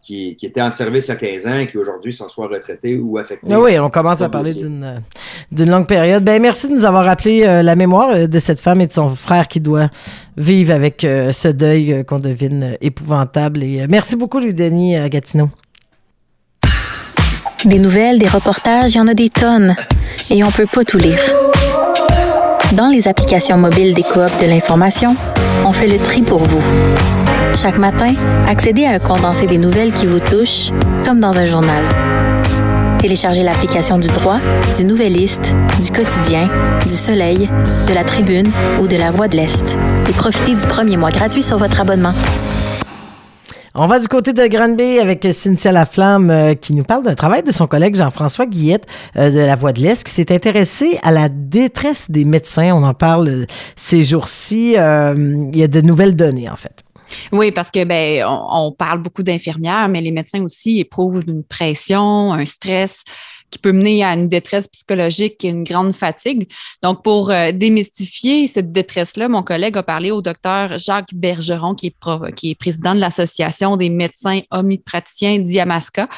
[0.00, 2.96] qui, étaient en service il y a 15 ans et qui aujourd'hui sont soit retraités
[2.96, 3.46] ou affectés.
[3.50, 4.98] Ah oui, on commence à parler d'une euh,
[5.50, 6.24] d'une longue période.
[6.24, 8.92] Ben merci de nous avoir rappelé euh, la mémoire euh, de cette femme et de
[8.92, 9.88] son frère qui doit
[10.36, 13.62] vivre avec euh, ce deuil euh, qu'on devine euh, épouvantable.
[13.62, 15.48] Et euh, merci beaucoup, Louis Denis euh, Gatineau.
[17.64, 19.74] Des nouvelles, des reportages, il y en a des tonnes.
[20.30, 21.18] Et on peut pas tout lire.
[22.72, 25.16] Dans les applications mobiles des coops de l'information,
[25.64, 26.62] on fait le tri pour vous.
[27.54, 28.12] Chaque matin,
[28.46, 30.72] accédez à un condensé des nouvelles qui vous touchent,
[31.06, 31.82] comme dans un journal.
[32.98, 34.40] Téléchargez l'application du droit,
[34.76, 36.50] du Nouvelliste, du quotidien,
[36.82, 37.48] du Soleil,
[37.88, 38.50] de la Tribune
[38.80, 39.64] ou de la Voix de l'Est
[40.08, 42.12] et profitez du premier mois gratuit sur votre abonnement.
[43.76, 47.42] On va du côté de Granby avec Cynthia Laflamme euh, qui nous parle d'un travail
[47.42, 51.10] de son collègue Jean-François Guillette euh, de La Voix de l'Est qui s'est intéressé à
[51.10, 52.72] la détresse des médecins.
[52.72, 54.74] On en parle euh, ces jours-ci.
[54.74, 56.84] Il y a de nouvelles données, en fait.
[57.32, 62.32] Oui, parce que ben, on parle beaucoup d'infirmières, mais les médecins aussi éprouvent une pression,
[62.32, 63.02] un stress
[63.54, 66.48] qui peut mener à une détresse psychologique et une grande fatigue.
[66.82, 71.86] Donc, pour euh, démystifier cette détresse-là, mon collègue a parlé au docteur Jacques Bergeron, qui
[71.86, 76.08] est, pro- qui est président de l'Association des médecins omnipraticiens d'Iamaska.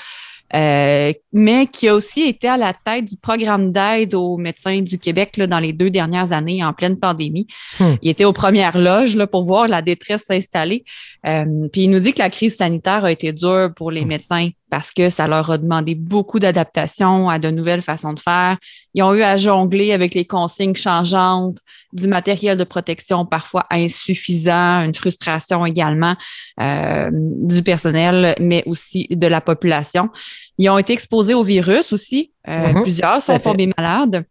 [0.55, 4.99] euh, mais qui a aussi été à la tête du programme d'aide aux médecins du
[4.99, 7.47] Québec là, dans les deux dernières années en pleine pandémie.
[7.81, 7.95] Hmm.
[8.03, 10.85] Il était aux premières loges là, pour voir la détresse s'installer.
[11.27, 14.51] Euh, puis il nous dit que la crise sanitaire a été dure pour les médecins
[14.71, 18.59] parce que ça leur a demandé beaucoup d'adaptation à de nouvelles façons de faire.
[18.95, 21.59] Ils ont eu à jongler avec les consignes changeantes,
[21.93, 26.15] du matériel de protection parfois insuffisant, une frustration également
[26.61, 30.11] euh, du personnel, mais aussi de la population.
[30.59, 32.33] Ils ont été exposés au virus aussi.
[32.49, 34.25] Euh, Mhm, plusieurs sont tombés malades.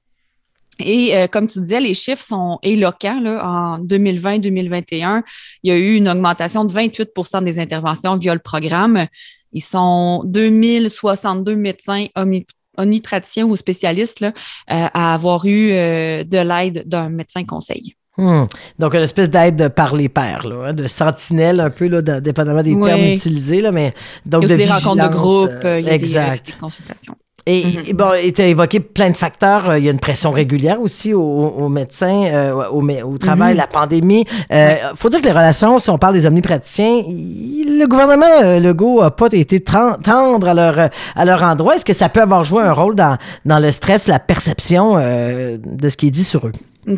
[0.80, 3.20] Et euh, comme tu disais, les chiffres sont éloquents.
[3.22, 3.42] Là.
[3.46, 5.24] En 2020-2021,
[5.64, 9.08] il y a eu une augmentation de 28% des interventions via le programme.
[9.56, 12.46] Ils sont 2062 médecins omni-
[12.78, 17.96] omnipraticiens ou spécialistes là, euh, à avoir eu euh, de l'aide d'un médecin conseil.
[18.18, 18.46] Hmm.
[18.80, 22.20] Donc, une espèce d'aide par les pairs, là, hein, de sentinelle un peu, là, de-
[22.22, 22.86] dépendamment des Oui.
[22.88, 23.60] termes utilisés.
[23.62, 23.94] Là, mais,
[24.26, 26.36] donc il y a aussi de des rencontres de groupe, euh, il y a euh,
[26.46, 27.16] des consultations.
[27.48, 27.84] Et, Mhm.
[27.88, 29.70] et bon, tu as évoqué plein de facteurs.
[29.70, 33.58] Euh, Il y a une pression régulière aussi aux, aux médecins, euh, au, travail, Mhm.
[33.58, 34.26] la pandémie.
[34.52, 39.02] Euh, faut dire que les relations, si on parle des omnipraticiens, il- le gouvernement Legault
[39.04, 41.76] n'a pas été tendre à leur, à leur endroit.
[41.76, 45.58] Est-ce que ça peut avoir joué un rôle dans, dans le stress, la perception euh,
[45.62, 46.52] de ce qui est dit sur eux?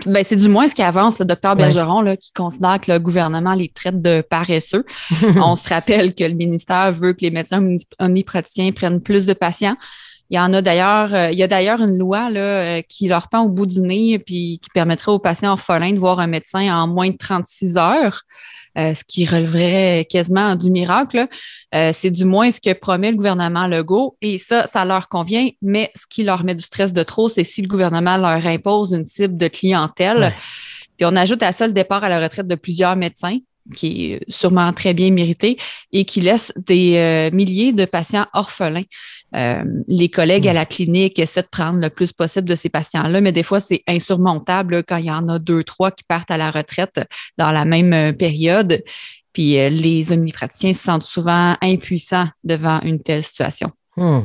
[0.06, 1.56] Ben, c'est du moins ce qui avance le docteur.
[1.56, 4.84] Bergeron, là, qui considère que le gouvernement les traite de paresseux.
[5.42, 9.34] On se rappelle que le ministère veut que les médecins omni- omnipraticiens prennent plus de
[9.34, 9.76] patients.
[10.30, 13.08] Il y en a d'ailleurs, euh, il y a d'ailleurs une loi là, euh, qui
[13.08, 16.28] leur pend au bout du nez puis qui permettrait aux patients orphelins de voir un
[16.28, 18.24] médecin en moins de 36 heures,
[18.78, 21.28] euh, ce qui releverait quasiment du miracle.
[21.74, 25.50] Euh, c'est du moins ce que promet le gouvernement Legault et ça, ça leur convient,
[25.62, 28.92] mais ce qui leur met du stress de trop, c'est si le gouvernement leur impose
[28.92, 30.20] une cible de clientèle.
[30.20, 30.36] Ouais.
[30.98, 33.38] Puis on ajoute à ça le départ à la retraite de plusieurs médecins
[33.76, 35.58] qui est sûrement très bien mérité
[35.92, 38.84] et qui laisse des euh, milliers de patients orphelins.
[39.36, 43.22] Euh, les collègues à la clinique essaient de prendre le plus possible de ces patients-là,
[43.22, 46.38] mais des fois, c'est insurmontable quand il y en a deux, trois qui partent à
[46.38, 47.02] la retraite
[47.38, 48.84] dans la même euh, période.
[49.34, 53.70] Puis les omnipraticiens se sentent souvent impuissants devant une telle situation.
[53.98, 54.20] Hmm.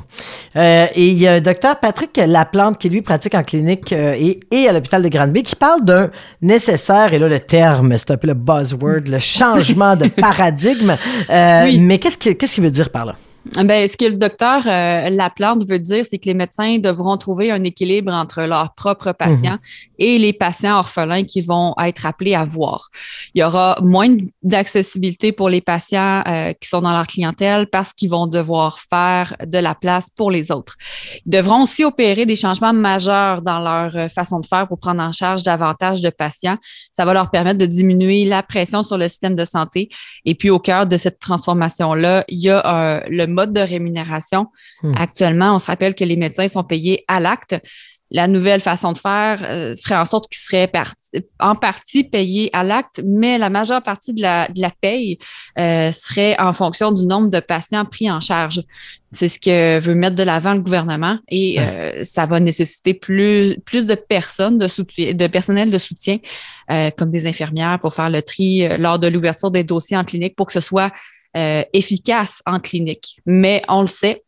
[0.56, 4.38] Euh, et il y a docteur Patrick Laplante qui, lui, pratique en clinique euh, et,
[4.50, 6.10] et à l'hôpital de Granby, qui parle d'un
[6.42, 10.94] nécessaire, et là, le terme, c'est un peu le buzzword, le changement de paradigme.
[11.30, 11.78] Euh, Oui.
[11.78, 13.14] Mais qu'est-ce qu'il qu'est-ce qu'il veut dire par là?
[13.44, 17.50] Ben, ce que le docteur euh, Laplante veut dire, c'est que les médecins devront trouver
[17.50, 19.58] un équilibre entre leurs propres patients
[19.98, 22.88] et les patients orphelins qui vont être appelés à voir.
[23.34, 24.08] Il y aura moins
[24.42, 29.34] d'accessibilité pour les patients euh, qui sont dans leur clientèle parce qu'ils vont devoir faire
[29.44, 30.76] de la place pour les autres.
[31.26, 35.02] Ils devront aussi opérer des changements majeurs dans leur euh, façon de faire pour prendre
[35.02, 36.58] en charge davantage de patients.
[36.92, 39.88] Ça va leur permettre de diminuer la pression sur le système de santé.
[40.24, 44.46] Et puis, au cœur de cette transformation-là, il y a euh, le mode de rémunération.
[44.82, 44.94] Hmm.
[44.96, 47.56] Actuellement, on se rappelle que les médecins sont payés à l'acte
[48.12, 50.70] la nouvelle façon de faire euh, ferait en sorte qu'ils seraient
[51.40, 55.18] en partie payés à l'acte, mais la majeure partie de la, de la paye
[55.58, 58.62] euh, serait en fonction du nombre de patients pris en charge.
[59.10, 63.56] C'est ce que veut mettre de l'avant le gouvernement et euh, ça va nécessiter plus,
[63.64, 66.18] plus de personnes, de, soutien, de personnel de soutien,
[66.70, 70.04] euh, comme des infirmières pour faire le tri euh, lors de l'ouverture des dossiers en
[70.04, 70.92] clinique pour que ce soit
[71.34, 73.20] efficace en clinique.
[73.26, 74.22] Mais on le sait,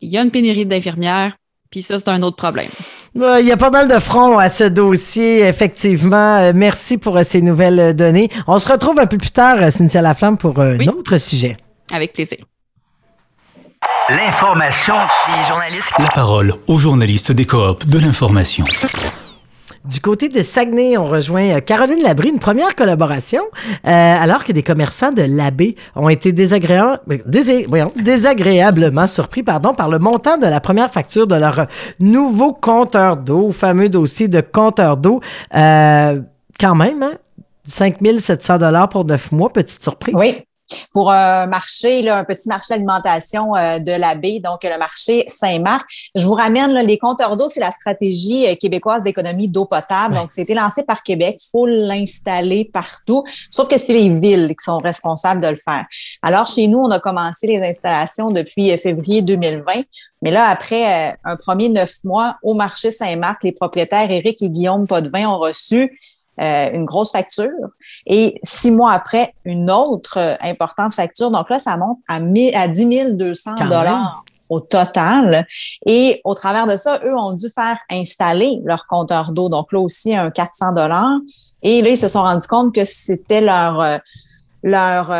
[0.00, 1.36] il y a une pénurie d'infirmières,
[1.70, 2.70] puis ça, c'est un autre problème.
[3.14, 6.38] Il y a pas mal de fronts à ce dossier, effectivement.
[6.38, 8.30] Euh, merci pour euh, ces nouvelles euh, données.
[8.46, 11.56] On se retrouve un peu plus tard, Cynthia Laflamme, pour un autre sujet.
[11.92, 12.38] Avec plaisir.
[14.08, 14.94] L'information
[15.28, 15.86] des journalistes.
[15.98, 18.64] La parole aux journalistes des coops de l'information.
[19.88, 23.40] Du côté de Saguenay, on rejoint euh, Caroline Labrie, une première collaboration,
[23.86, 30.36] euh, alors que des commerçants de l'Abbé ont été désagréablement surpris pardon, par le montant
[30.36, 31.68] de la première facture de leur
[32.00, 35.22] nouveau compteur d'eau, fameux dossier de compteur d'eau.
[35.54, 36.20] Euh,
[36.60, 37.12] quand même, hein?
[37.64, 38.58] 5 700
[38.90, 40.14] pour neuf mois, petite surprise.
[40.14, 40.42] Oui,
[40.92, 45.24] pour un marché, là, un petit marché d'alimentation euh, de la baie, donc le marché
[45.26, 45.88] Saint-Marc.
[46.14, 50.14] Je vous ramène là, les compteurs d'eau, c'est la stratégie euh, québécoise d'économie d'eau potable.
[50.14, 51.38] Donc, c'était lancé par Québec.
[51.40, 55.86] Il faut l'installer partout, sauf que c'est les villes qui sont responsables de le faire.
[56.22, 59.82] Alors, chez nous, on a commencé les installations depuis euh, février 2020.
[60.22, 64.86] Mais là, après un premier neuf mois au marché Saint-Marc, les propriétaires Éric et Guillaume
[64.86, 65.98] Potvin ont reçu
[66.40, 67.48] euh, une grosse facture.
[68.06, 71.30] Et six mois après, une autre euh, importante facture.
[71.30, 75.46] Donc là, ça monte à, à 10 200 dollars au total.
[75.84, 79.48] Et au travers de ça, eux ont dû faire installer leur compteur d'eau.
[79.48, 81.18] Donc là aussi, un 400 dollars.
[81.62, 83.80] Et là, ils se sont rendus compte que c'était leur...
[83.80, 83.98] Euh,
[84.64, 85.12] leur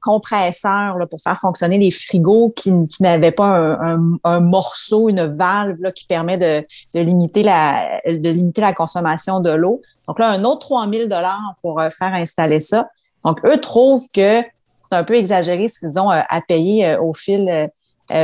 [0.00, 5.24] compresseur là, pour faire fonctionner les frigos qui, qui n'avaient pas un, un, morceau, une
[5.24, 9.82] valve là, qui permet de, de, limiter la, de limiter la consommation de l'eau.
[10.08, 12.88] Donc là, un autre 3000 dollars pour euh, faire installer ça.
[13.24, 14.42] Donc, eux trouvent que
[14.80, 17.70] c'est un peu exagéré ce qu'ils ont euh, à payer euh, au fil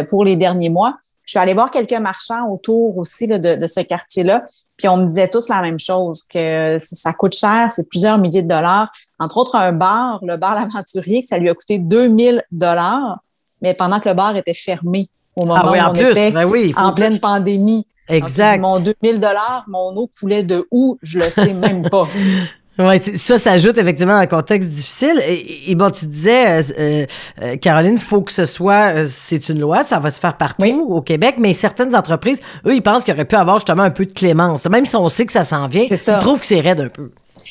[0.09, 0.97] pour les derniers mois.
[1.25, 4.45] Je suis allée voir quelques marchands autour aussi de, ce quartier-là,
[4.77, 8.43] puis on me disait tous la même chose, que ça coûte cher, c'est plusieurs milliers
[8.43, 8.93] de dollars.
[9.19, 13.19] Entre autres, un bar, le bar L'Aventurier, que ça lui a coûté 2000 dollars,
[13.61, 16.11] mais pendant que le bar était fermé au moment ah oui, où en on plus,
[16.11, 17.87] était ben oui, en pleine pandémie.
[18.09, 18.61] Exact.
[18.61, 22.07] mon 2000 dollars, mon eau coulait de où, je le sais même pas.
[22.79, 25.21] Oui, ça s'ajoute effectivement dans un contexte difficile.
[25.27, 27.07] Et, bon, tu disais, euh, euh,
[27.43, 30.87] euh, Caroline, il faut que ce soit, c'est une loi, ça va se faire partout
[30.89, 34.07] au Québec, mais certaines entreprises, eux, ils pensent qu'il aurait pu avoir justement un peu
[34.07, 34.65] de clémence.
[34.67, 37.11] Même si on sait que ça s'en vient, ils trouvent que c'est raide un peu.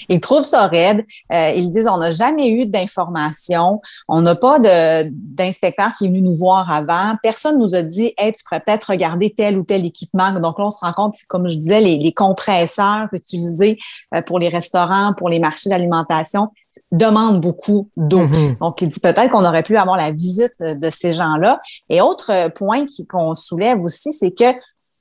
[0.09, 1.05] Ils trouvent ça raide.
[1.33, 6.21] Euh, ils disent on n'a jamais eu d'informations, on n'a pas d'inspecteur qui est venu
[6.21, 7.15] nous voir avant.
[7.23, 10.31] Personne nous a dit hey, tu pourrais peut-être regarder tel ou tel équipement.
[10.39, 13.77] Donc là, on se rend compte, comme je disais, les, les compresseurs utilisés
[14.13, 16.49] euh, pour les restaurants, pour les marchés d'alimentation
[16.91, 18.25] demandent beaucoup d'eau.
[18.25, 18.59] Mm-hmm.
[18.59, 21.59] Donc, il dit peut-être qu'on aurait pu avoir la visite de ces gens-là.
[21.89, 24.53] Et autre point qu'on soulève aussi, c'est que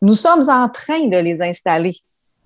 [0.02, 1.92] nous sommes en train de les installer.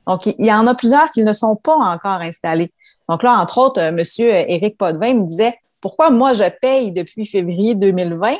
[0.06, 2.72] Donc, il y en a plusieurs qui ne sont pas encore installés.
[3.08, 7.26] Donc là, entre autres, euh, Monsieur Éric Potvin me disait pourquoi moi je paye depuis
[7.26, 8.36] février 2020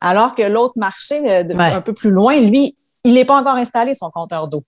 [0.00, 3.94] alors que l'autre marché, euh, un peu plus loin, lui, il n'est pas encore installé
[3.94, 4.62] son compteur d'eau.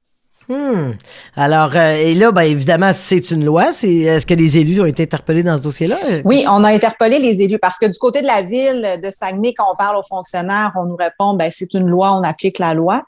[0.49, 0.93] Hmm.
[1.37, 3.69] Alors, euh, et là, ben, évidemment, c'est une loi.
[3.69, 5.97] Est-ce que les élus ont été interpellés dans ce dossier-là?
[6.25, 9.55] Oui, on a interpellé les élus parce que du côté de la ville de Saguenay,
[9.55, 12.75] quand on parle aux fonctionnaires, on nous répond, ben, c'est une loi, on applique la
[12.75, 13.05] loi.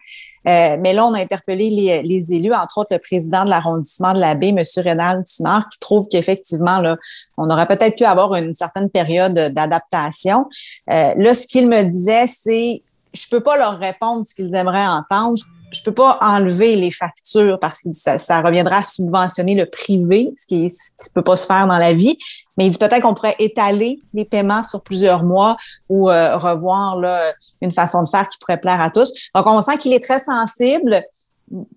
[0.46, 1.66] Euh, mais là, on a interpellé
[2.04, 4.62] les, élus, entre autres le président de l'arrondissement de la baie, M.
[4.76, 6.96] Rénal Simard, qui trouve qu'effectivement, là,
[7.38, 10.46] on aurait peut-être pu avoir une certaine période d'adaptation.
[10.90, 12.82] Euh, là, ce qu'il me disait, c'est
[13.14, 15.36] je peux pas leur répondre ce qu'ils aimeraient entendre
[15.72, 20.46] je peux pas enlever les factures parce que ça, reviendra à subventionner le privé, ce
[20.46, 22.18] qui, ne peut pas se faire dans la vie.
[22.56, 25.56] Mais il dit peut-être qu'on pourrait étaler les paiements sur plusieurs mois
[25.88, 29.12] ou euh, revoir là, une façon de faire qui pourrait plaire à tous.
[29.34, 31.02] Donc, on sent qu'il est très sensible.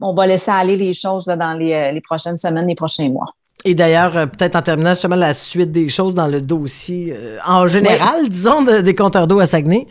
[0.01, 3.10] On va laisser aller les choses là, dans les, euh, les prochaines semaines, les prochains
[3.10, 3.34] mois.
[3.65, 7.67] Et d'ailleurs, euh, peut-être en terminant justement la suite des choses dans le dossier en
[7.67, 9.88] général, disons, des compteurs d'eau à Saguenay.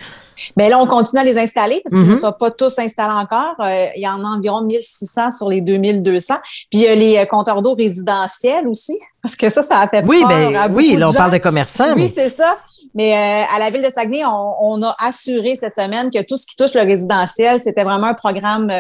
[0.57, 2.21] Mais là, on continue à les installer parce qu'ils ne mhm.
[2.21, 3.55] sont pas tous installés encore.
[3.61, 6.35] Euh, il y en a environ 1600 sur les 2200.
[6.43, 9.89] Puis il y a les euh, compteurs d'eau résidentiels aussi, parce que ça, ça a
[9.89, 11.95] fait oui, ben, Oui, là, on parle de commerçants.
[11.95, 12.59] Oui, c'est ça.
[12.95, 16.47] Mais euh, à la Ville de Saguenay, on, a assuré cette semaine que tout ce
[16.47, 18.71] qui touche le résidentiel, c'était vraiment un programme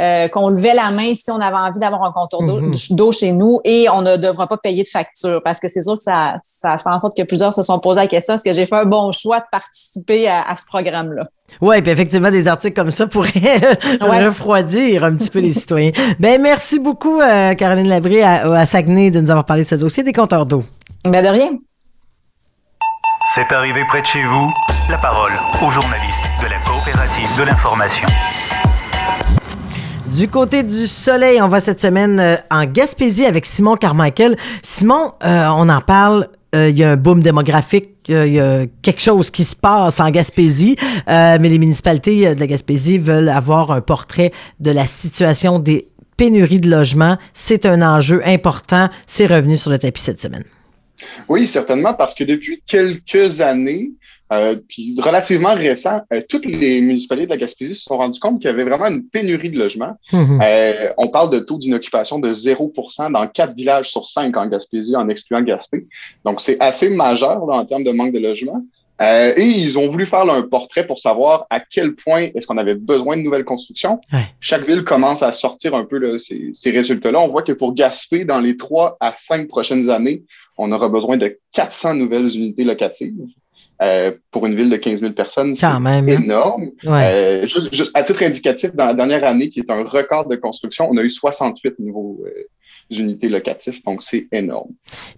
[0.00, 2.74] euh, qu'on levait la main si on avait envie d'avoir un contour d'eau Mhm.
[2.90, 5.96] d'eau chez nous et on ne devra pas payer de facture parce que c'est sûr
[5.96, 8.52] que ça, ça fait en sorte que plusieurs se sont posé la question est-ce que
[8.52, 11.24] j'ai fait un bon choix de participer à, à ce programme-là?
[11.60, 13.32] Oui, puis effectivement, des articles comme ça pourraient
[14.02, 14.26] Ouais.
[14.26, 15.92] refroidir un petit peu les citoyens.
[16.20, 19.74] Ben, merci beaucoup, euh, Caroline Labrie, à, à Saguenay, de nous avoir parlé de ce
[19.74, 20.62] dossier des compteurs d'eau.
[21.04, 21.50] Ben de rien.
[23.34, 24.48] C'est arrivé près de chez vous.
[24.90, 25.32] La parole
[25.62, 28.08] aux journalistes de la coopérative de l'information.
[30.18, 34.36] Du côté du soleil, on va cette semaine euh, en Gaspésie avec Simon Carmichael.
[34.64, 36.26] Simon, euh, on en parle.
[36.56, 40.00] euh, Il y a un boom démographique, il y a quelque chose qui se passe
[40.00, 40.74] en Gaspésie,
[41.06, 46.58] mais les municipalités de la Gaspésie veulent avoir un portrait de la situation des pénuries
[46.58, 47.16] de logements.
[47.32, 48.88] C'est un enjeu important.
[49.06, 50.44] C'est revenu sur le tapis cette semaine.
[51.28, 53.90] Oui, certainement, parce que depuis quelques années,
[54.32, 58.40] euh, puis relativement récent, euh, toutes les municipalités de la Gaspésie se sont rendues compte
[58.40, 59.96] qu'il y avait vraiment une pénurie de logements.
[60.12, 60.40] Mhm.
[60.42, 64.96] Euh, on parle de taux d'inoccupation de 0% dans quatre villages sur cinq en Gaspésie,
[64.96, 65.86] en excluant Gaspé.
[66.24, 68.62] Donc, c'est assez majeur là, en termes de manque de logement.
[69.00, 72.46] Euh, et ils ont voulu faire là, un portrait pour savoir à quel point est-ce
[72.48, 74.00] qu'on avait besoin de nouvelles constructions.
[74.12, 74.26] Ouais.
[74.40, 77.20] Chaque ville commence à sortir un peu là, ces, ces résultats-là.
[77.20, 80.24] On voit que pour Gaspé, dans les trois à cinq prochaines années,
[80.56, 83.14] on aura besoin de 400 nouvelles unités locatives.
[83.80, 86.06] Euh, pour une ville de 15 000 personnes, c'est hein?
[86.06, 86.70] énorme.
[86.84, 87.44] Ouais.
[87.44, 90.34] Euh, juste, juste à titre indicatif, dans la dernière année, qui est un record de
[90.36, 92.30] construction, on a eu 68 nouveaux euh,
[92.90, 94.70] unités locatives, donc c'est énorme.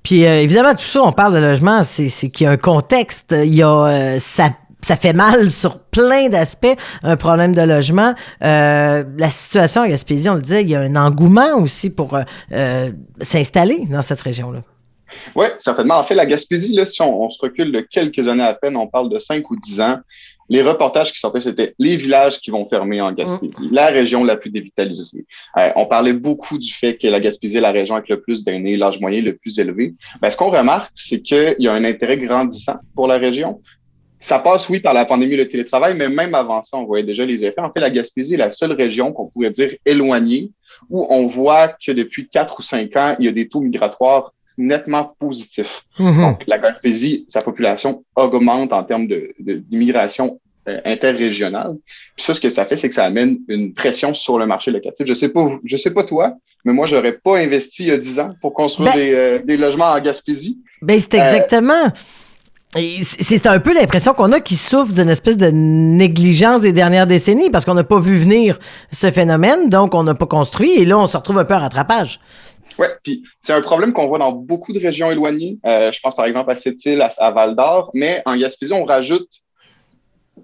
[0.02, 3.34] Puis euh, évidemment, tout ça, on parle de logement, c'est qu'il y a un contexte.
[3.36, 4.50] Il y a euh, ça.
[4.82, 8.14] Ça fait mal sur plein d'aspects, un problème de logement.
[8.42, 12.18] Euh, la situation à Gaspésie, on le disait, il y a un engouement aussi pour
[12.52, 14.62] euh, s'installer dans cette région-là.
[15.34, 15.98] Oui, certainement.
[15.98, 18.76] En fait, la Gaspésie, là, si on, on se recule de quelques années à peine,
[18.76, 19.98] on parle de 5 ou 10 ans,
[20.50, 24.36] les reportages qui sortaient, c'était les villages qui vont fermer en Gaspésie, la région la
[24.36, 25.24] plus dévitalisée.
[25.56, 28.42] Euh, on parlait beaucoup du fait que la Gaspésie est la région avec le plus
[28.42, 29.94] d'aînés, l'âge moyen le plus élevé.
[30.20, 33.62] Ben, ce qu'on remarque, c'est qu'il y a un intérêt grandissant pour la région.
[34.18, 37.06] Ça passe, oui, par la pandémie et le télétravail, mais même avant ça, on voyait
[37.06, 37.60] déjà les effets.
[37.60, 40.50] En fait, la Gaspésie est la seule région qu'on pourrait dire éloignée
[40.88, 44.32] où on voit que depuis quatre ou cinq ans, il y a des taux migratoires
[44.60, 45.82] nettement positifs.
[45.98, 46.20] Mhm.
[46.22, 51.76] Donc, la Gaspésie, sa population augmente en termes de- de- d'immigration euh, interrégionale.
[52.16, 54.70] Puis ça, ce que ça fait, c'est que ça amène une pression sur le marché
[54.70, 55.06] locatif.
[55.06, 56.34] Je sais pas, je sais pas toi,
[56.66, 59.38] mais moi, j'aurais pas investi il y a 10 ans pour construire Ben- des, euh,
[59.42, 60.58] des logements en Gaspésie.
[60.82, 61.86] Ben, c'est Euh, exactement.
[63.02, 67.50] C'est un peu l'impression qu'on a qui souffre d'une espèce de négligence des dernières décennies
[67.50, 68.60] parce qu'on n'a pas vu venir
[68.92, 71.58] ce phénomène, donc on n'a pas construit et là, on se retrouve un peu en
[71.60, 72.20] rattrapage.
[72.78, 75.58] Ouais, puis c'est un problème qu'on voit dans beaucoup de régions éloignées.
[75.66, 78.84] Euh, je pense par exemple à Sept-Îles, à, à Val d'Or, mais en Gaspésie, on
[78.84, 79.28] rajoute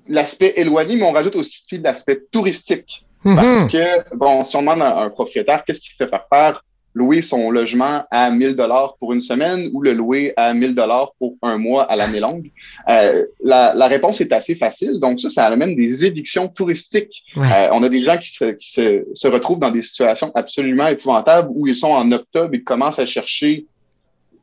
[0.08, 3.04] l'aspect éloigné, mais on rajoute aussi l'aspect touristique.
[3.24, 3.36] Mhm.
[3.36, 6.64] Parce que, bon, si on demande à un propriétaire qu'est-ce qu'il préfère faire,
[6.96, 11.12] louer son logement à 1000 dollars pour une semaine ou le louer à 1000 dollars
[11.18, 12.50] pour un mois à l'année longue,
[12.88, 14.98] euh, la, la réponse est assez facile.
[14.98, 17.22] Donc ça, ça amène des évictions touristiques.
[17.36, 17.46] Ouais.
[17.52, 20.86] Euh, on a des gens qui, se, qui se, se retrouvent dans des situations absolument
[20.86, 23.66] épouvantables où ils sont en octobre, ils commencent à chercher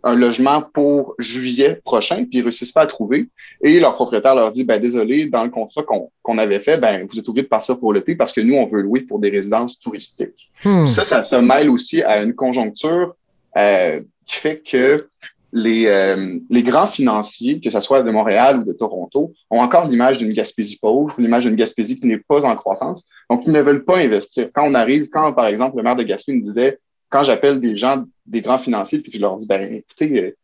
[0.03, 3.29] un logement pour juillet prochain, puis ils réussissent pas à trouver.
[3.61, 7.07] Et leur propriétaire leur dit, ben désolé, dans le contrat qu'on qu'on avait fait, ben
[7.09, 9.29] vous êtes obligé de partir pour l'été parce que nous, on veut louer pour des
[9.29, 10.51] résidences touristiques.
[10.65, 10.87] Hmm.
[10.87, 13.15] Ça, ça se mêle aussi à une conjoncture
[13.57, 15.07] euh, qui fait que
[15.53, 19.87] les, euh, les grands financiers, que ce soit de Montréal ou de Toronto, ont encore
[19.87, 23.03] l'image d'une Gaspésie pauvre, l'image d'une Gaspésie qui n'est pas en croissance.
[23.29, 24.49] Donc, ils ne veulent pas investir.
[24.53, 26.79] Quand on arrive, quand, par exemple, le maire de Gaspé me disait,
[27.11, 30.35] quand j'appelle des gens, des grands financiers, puis que je leur dis, ben, écoutez, euh,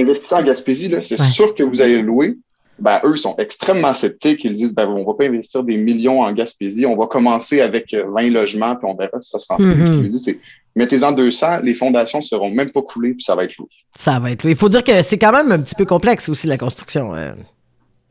[0.00, 1.26] investissez en Gaspésie, c'est Ouais.
[1.28, 2.36] sûr que vous allez louer.
[2.78, 4.42] Ben, eux, ils sont extrêmement sceptiques.
[4.44, 6.86] Ils disent, ben, on va pas investir des millions en Gaspésie.
[6.86, 10.08] On va commencer avec euh, 20 logements, puis on verra si ça se je lui
[10.10, 10.38] dis, c'est,
[10.74, 13.68] mettez-en 200, les fondations seront même pas coulées, puis ça va être loué.
[13.96, 14.46] Ça va être.
[14.46, 17.14] Il faut dire que c'est quand même un petit peu complexe aussi la construction.
[17.14, 17.32] euh.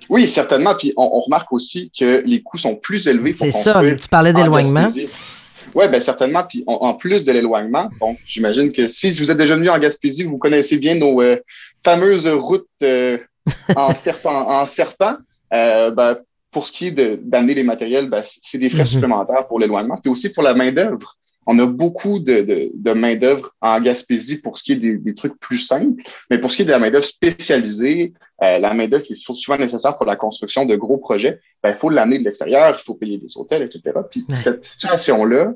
[0.10, 0.76] Oui, certainement.
[0.78, 3.32] Puis on, on remarque aussi que les coûts sont plus élevés.
[3.32, 3.82] pour C'est ça.
[4.00, 4.92] Tu parlais en d'éloignement.
[5.76, 6.44] Oui, ben certainement.
[6.44, 9.80] Puis en, en plus de l'éloignement, bon, j'imagine que si vous êtes déjà venu en
[9.80, 11.38] Gaspésie, vous connaissez bien nos euh,
[11.84, 13.18] fameuses routes euh,
[13.76, 14.48] en serpent.
[14.50, 15.16] En serpent
[15.54, 16.18] euh, ben,
[16.52, 16.92] pour ce qui est
[17.24, 18.86] d'amener les matériels, ben, c'est des frais Mhm.
[18.88, 21.16] supplémentaires pour l'éloignement, puis aussi pour la main-d'œuvre.
[21.48, 25.16] On a beaucoup de, de, de main-d'œuvre en Gaspésie pour ce qui est des, des
[25.16, 28.14] trucs plus simples, mais pour ce qui est de la main-d'œuvre spécialisée,
[28.44, 31.76] euh, la main-d'œuvre qui est souvent nécessaire pour la construction de gros projets, ben, il
[31.76, 34.00] faut l'amener de l'extérieur, il faut payer des hôtels, etc.
[34.10, 34.36] Puis Ouais.
[34.36, 35.54] cette situation-là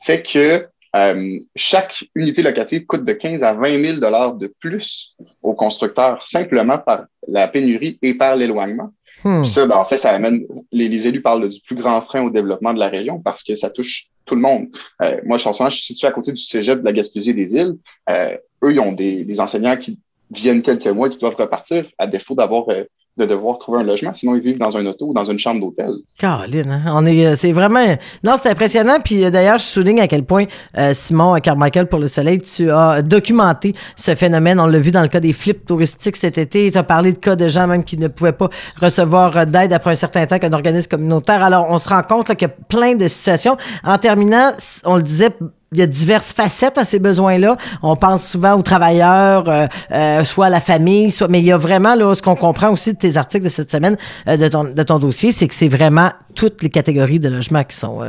[0.00, 5.16] fait que euh, chaque unité locative coûte de 15 à 20 000 dollars de plus
[5.42, 8.90] aux constructeurs simplement par la pénurie et par l'éloignement.
[9.24, 9.44] Hmm.
[9.46, 12.74] ça, ben, en fait, ça amène, les, élus parlent du plus grand frein au développement
[12.74, 14.68] de la région parce que ça touche tout le monde.
[15.00, 17.74] Euh, moi, je, je suis situé à côté du cégep de la Gaspésie des îles.
[18.10, 19.98] Euh, eux, ils ont des, des, enseignants qui
[20.30, 22.84] viennent quelques mois et qui doivent repartir à défaut d'avoir euh,
[23.18, 25.60] de devoir trouver un logement, sinon ils vivent dans un auto ou dans une chambre
[25.60, 25.90] d'hôtel.
[26.18, 26.92] Caroline, hein?
[26.94, 27.84] on est, euh, c'est vraiment,
[28.24, 28.96] non, c'est impressionnant.
[29.04, 30.44] Puis euh, d'ailleurs, je souligne à quel point
[30.78, 34.58] euh, Simon Carmichael pour le Soleil, tu as documenté ce phénomène.
[34.58, 36.70] On l'a vu dans le cas des flips touristiques cet été.
[36.70, 38.48] Tu as parlé de cas de gens même qui ne pouvaient pas
[38.80, 41.42] recevoir d'aide après un certain temps qu'un organisme communautaire.
[41.42, 43.58] Alors, on se rend compte qu'il y a plein de situations.
[43.84, 44.52] En terminant,
[44.86, 45.30] on le disait
[45.72, 47.56] il y a diverses facettes à ces besoins-là.
[47.82, 51.52] On pense souvent aux travailleurs, euh, euh, soit à la famille, soit, mais il y
[51.52, 53.96] a vraiment là, ce qu'on comprend aussi de tes articles de cette semaine,
[54.28, 57.64] euh, de, ton, de ton dossier, c'est que c'est vraiment toutes les catégories de logements
[57.64, 58.02] qui sont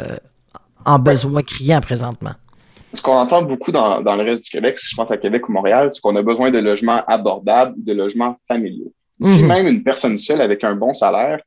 [0.85, 2.31] en besoin criant présentement.
[2.93, 5.51] Ce qu'on entend beaucoup dans, dans, le reste du Québec, je pense à Québec ou
[5.51, 8.91] Montréal, c'est qu'on a besoin de logements abordables, de logements familiaux.
[9.21, 9.47] Si mhm.
[9.47, 11.39] même une personne seule avec un bon salaire,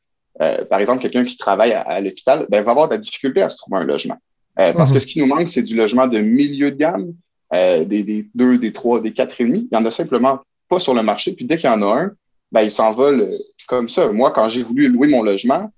[0.68, 3.58] par exemple quelqu'un qui travaille à, l'hôpital, ben, va avoir de la difficulté à se
[3.58, 4.16] trouver un logement.
[4.58, 5.00] Euh, parce que mhm.
[5.00, 7.12] ce qui nous manque, c'est du logement de milieu de gamme,
[7.52, 9.68] euh, des, des deux, des trois, des quatre et demi.
[9.70, 11.32] Il n'y en a simplement pas sur le marché.
[11.32, 12.10] Puis dès qu'il y en a un,
[12.52, 13.38] ben, il s'envole euh,
[13.68, 14.08] comme ça.
[14.10, 15.70] Moi, quand j'ai voulu louer mon logement,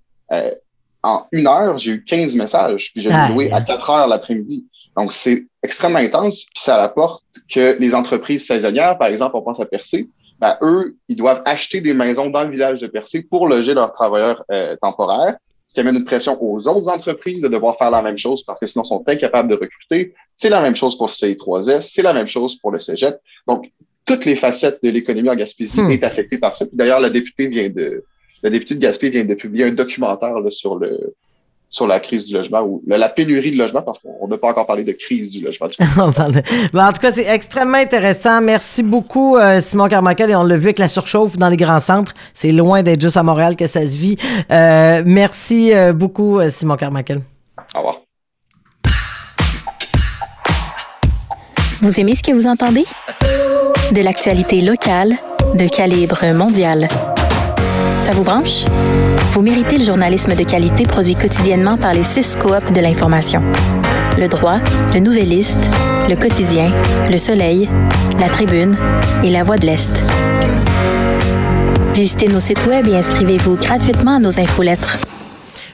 [1.03, 2.91] en une heure, j'ai eu 15 messages.
[2.93, 4.67] Puis j'ai loué à 4 heures l'après-midi.
[4.97, 6.45] Donc, c'est extrêmement intense.
[6.55, 10.09] Puis ça apporte que les entreprises saisonnières, par exemple, on pense à Percé,
[10.39, 13.93] ben, eux, ils doivent acheter des maisons dans le village de Percé pour loger leurs
[13.93, 14.45] travailleurs
[14.83, 15.37] temporaires
[15.69, 18.59] ce qui amène une pression aux autres entreprises de devoir faire la même chose parce
[18.59, 20.15] que sinon, ils sont incapables de recruter.
[20.37, 23.17] C'est la même chose pour le CI3S, c'est la même chose pour le Cégep.
[23.47, 23.71] Donc,
[24.07, 25.91] toutes les facettes de l'économie en Gaspésie hmm.
[25.91, 26.65] est affectée par ça.
[26.73, 28.05] D'ailleurs, la députée vient de,
[28.43, 31.15] la députée de Gaspé vient de publier un documentaire là, sur le,
[31.71, 34.67] sur la crise du logement ou la, pénurie de logement parce qu'on n'a pas encore
[34.67, 35.67] parlé de crise du logement.
[35.99, 38.41] en tout cas, c'est extrêmement intéressant.
[38.41, 40.31] Merci beaucoup, euh, Simon Carmichael.
[40.31, 42.15] Et on l'a vu avec la surchauffe dans les grands centres.
[42.33, 44.17] C'est loin d'être juste à Montréal que ça se vit.
[44.51, 47.21] Euh, merci euh, beaucoup, Simon Carmichael.
[47.75, 48.01] Au revoir.
[51.81, 52.85] Vous aimez ce que vous entendez?
[53.93, 55.15] De l'actualité locale,
[55.55, 56.89] de calibre mondial.
[58.09, 58.65] Ça vous branche?
[59.35, 63.43] Vous méritez le journalisme de qualité produit quotidiennement par les six coops de l'information.
[64.17, 64.61] Le Droit,
[64.95, 65.63] Le Nouvelliste,
[66.09, 66.73] Le Quotidien,
[67.11, 67.69] Le Soleil,
[68.19, 68.79] La Tribune
[69.23, 69.93] et La Voix de l'Est.
[71.93, 74.97] Visitez nos sites web et inscrivez-vous gratuitement à nos infolettres.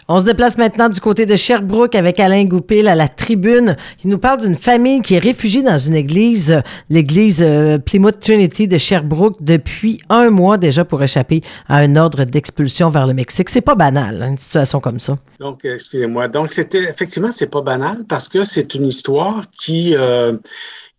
[0.07, 3.75] On se déplace maintenant du côté de Sherbrooke avec Alain Goupil à la tribune.
[4.05, 8.69] Il nous parle d'une famille qui est réfugiée dans une église, l'église euh, Plymouth Trinity
[8.69, 13.49] de Sherbrooke, depuis un mois déjà pour échapper à un ordre d'expulsion vers le Mexique.
[13.49, 15.17] C'est pas banal, hein, une situation comme ça.
[15.41, 16.29] Donc, excusez-moi.
[16.29, 19.95] Donc, c'était effectivement, c'est pas banal parce que c'est une histoire qui.
[19.97, 20.37] Euh,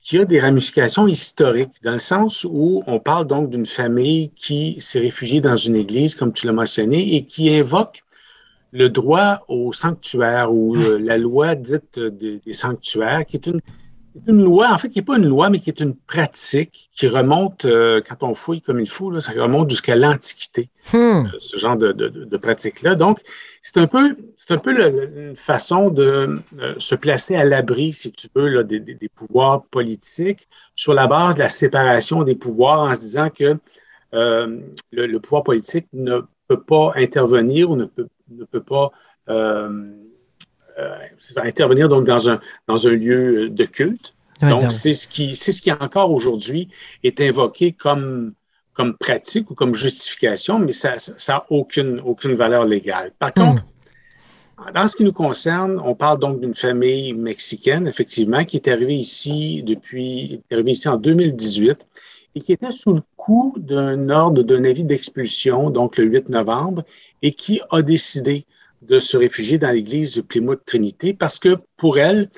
[0.01, 4.75] qui a des ramifications historiques, dans le sens où on parle donc d'une famille qui
[4.77, 8.03] s'est réfugiée dans une église, comme tu l'as mentionné, et qui invoque
[8.76, 13.61] le droit au sanctuaire ou euh, la loi dite des, sanctuaires, qui est une,
[14.28, 17.07] une, loi, en fait, qui n'est pas une loi, mais qui est une pratique qui
[17.07, 20.97] remonte, euh, quand on fouille comme il faut, là, ça remonte jusqu'à l'Antiquité, hmm.
[20.97, 22.95] euh, ce genre de, de, pratique-là.
[22.95, 23.21] Donc,
[23.61, 26.36] c'est un peu, c'est un peu une façon de
[26.78, 31.36] se placer à l'abri, si tu veux, là, des, des, pouvoirs politiques sur la base
[31.36, 33.57] de la séparation des pouvoirs en se disant que
[34.11, 34.61] le,
[34.91, 36.19] le pouvoir politique ne
[36.49, 38.91] peut pas intervenir ou ne peut ne peut pas
[39.30, 39.91] euh,
[40.80, 40.97] euh,
[41.38, 44.15] intervenir donc dans un, dans un lieu de culte.
[44.41, 46.69] donc, c'est ce qui, c'est ce qui encore aujourd'hui
[47.03, 48.34] est invoqué comme,
[48.73, 50.95] comme pratique ou comme justification, mais ça
[51.30, 53.11] n'a aucune, aucune valeur légale.
[53.17, 53.41] Par hmm.
[53.41, 53.63] contre,
[54.73, 58.95] dans ce qui nous concerne, on parle donc d'une famille mexicaine, effectivement, qui est arrivée
[58.95, 61.88] ici depuis, est arrivée ici en 2018
[62.36, 66.84] et qui était sous le coup d'un ordre d'un avis d'expulsion, donc le 8 novembre,
[67.26, 68.45] et qui a décidé
[68.84, 72.30] de se réfugier dans l'église de Plymouth Trinité parce que pour elle,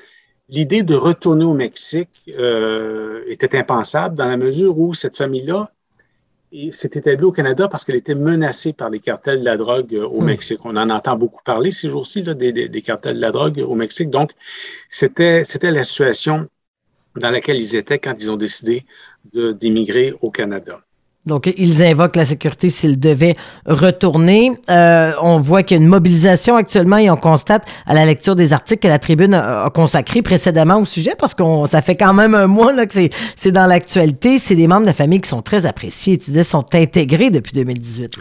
[0.48, 2.08] l'idée de retourner au Mexique
[2.38, 5.70] euh, était impensable dans la mesure où cette famille-là
[6.70, 10.06] s'est établie au Canada parce qu'elle était menacée par les cartels de la drogue euh,
[10.06, 10.24] au hmm.
[10.24, 10.64] Mexique.
[10.64, 14.08] On en entend beaucoup parler ces jours-ci, des, des, cartels de la drogue au Mexique.
[14.08, 14.30] Donc,
[14.88, 16.48] c'était la situation
[17.14, 18.86] dans laquelle ils étaient quand ils ont décidé
[19.34, 20.80] d'émigrer au Canada.
[21.28, 23.34] Donc, ils invoquent la sécurité s'ils devaient
[23.66, 24.52] retourner.
[24.70, 28.34] Euh, on voit qu'il y a une mobilisation actuellement et on constate à la lecture
[28.34, 32.14] des articles que la tribune a, consacré précédemment au sujet parce que ça fait quand
[32.14, 32.94] même un mois là, que
[33.36, 34.38] c'est dans l'actualité.
[34.38, 37.52] C'est des membres de la famille qui sont très appréciés, tu disais, sont intégrés depuis
[37.52, 38.18] 2018.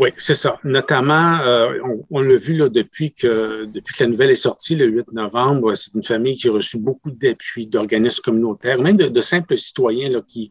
[0.00, 0.58] Oui, c'est ça.
[0.64, 1.78] Notamment, euh,
[2.10, 5.74] on, l'a vu là, depuis, que, depuis que la nouvelle est sortie le 8 novembre.
[5.74, 10.20] C'est une famille qui a reçu beaucoup d'appui d'organismes communautaires, même de, simples citoyens là,
[10.26, 10.50] qui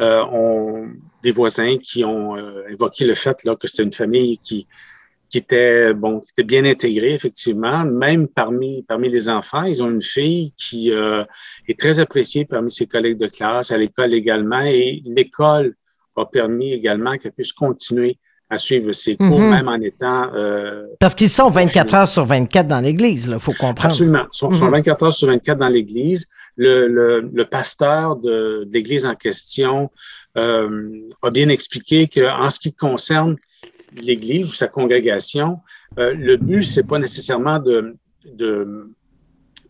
[0.00, 0.88] euh, ont
[1.22, 4.66] des voisins qui ont euh, évoqué le fait là, que c'était une famille qui,
[5.28, 9.62] qui était bon, qui était bien intégrée effectivement, même parmi parmi les enfants.
[9.64, 11.24] Ils ont une fille qui euh,
[11.68, 15.74] est très appréciée parmi ses collègues de classe, à l'école également, et l'école
[16.16, 18.18] a permis également qu'elle puisse continuer
[18.52, 19.50] à suivre ses cours, Mhm.
[19.50, 23.52] même en étant euh, Parce qu'ils sont 24 heures sur 24 dans l'Église, il faut
[23.52, 23.90] comprendre.
[23.92, 24.24] Absolument.
[24.24, 24.72] Ils sont, sont Mhm.
[24.72, 26.26] 24 heures sur 24 dans l'Église.
[26.56, 29.88] Le, le, le pasteur de, de l'Église en question
[30.36, 33.36] euh, a bien expliqué qu'en ce qui concerne
[33.94, 35.60] l'Église ou sa congrégation,
[35.98, 38.90] euh, le but, c'est pas nécessairement de, de,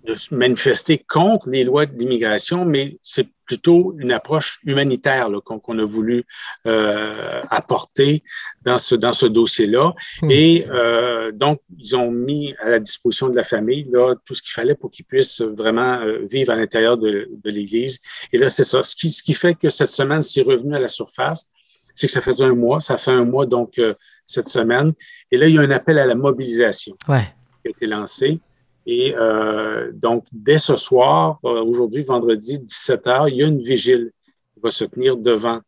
[0.05, 5.79] de se manifester contre les lois d'immigration, mais c'est plutôt une approche humanitaire qu'on qu'on
[5.79, 6.25] a voulu
[6.67, 8.23] euh, apporter
[8.63, 9.93] dans ce, dans ce dossier-là.
[10.23, 10.31] Hmm.
[10.31, 14.41] Et euh, donc, ils ont mis à la disposition de la famille là, tout ce
[14.43, 17.99] qu'il fallait pour qu'ils puissent vraiment euh, vivre à l'intérieur de, de l'Église.
[18.33, 18.83] Et là, c'est ça.
[18.83, 21.51] Ce qui, ce qui fait que cette semaine, c'est revenu à la surface,
[21.95, 22.81] c'est que ça faisait un mois.
[22.81, 23.95] Ça fait un mois, donc, euh,
[24.27, 24.93] cette semaine.
[25.33, 27.29] Et là, il y a un appel à la mobilisation Ouais.
[27.63, 28.39] qui a été lancé.
[28.87, 34.11] Et euh, donc, dès ce soir, euh, aujourd'hui, vendredi, 17h, il y a une vigile
[34.55, 35.61] qui va se tenir devant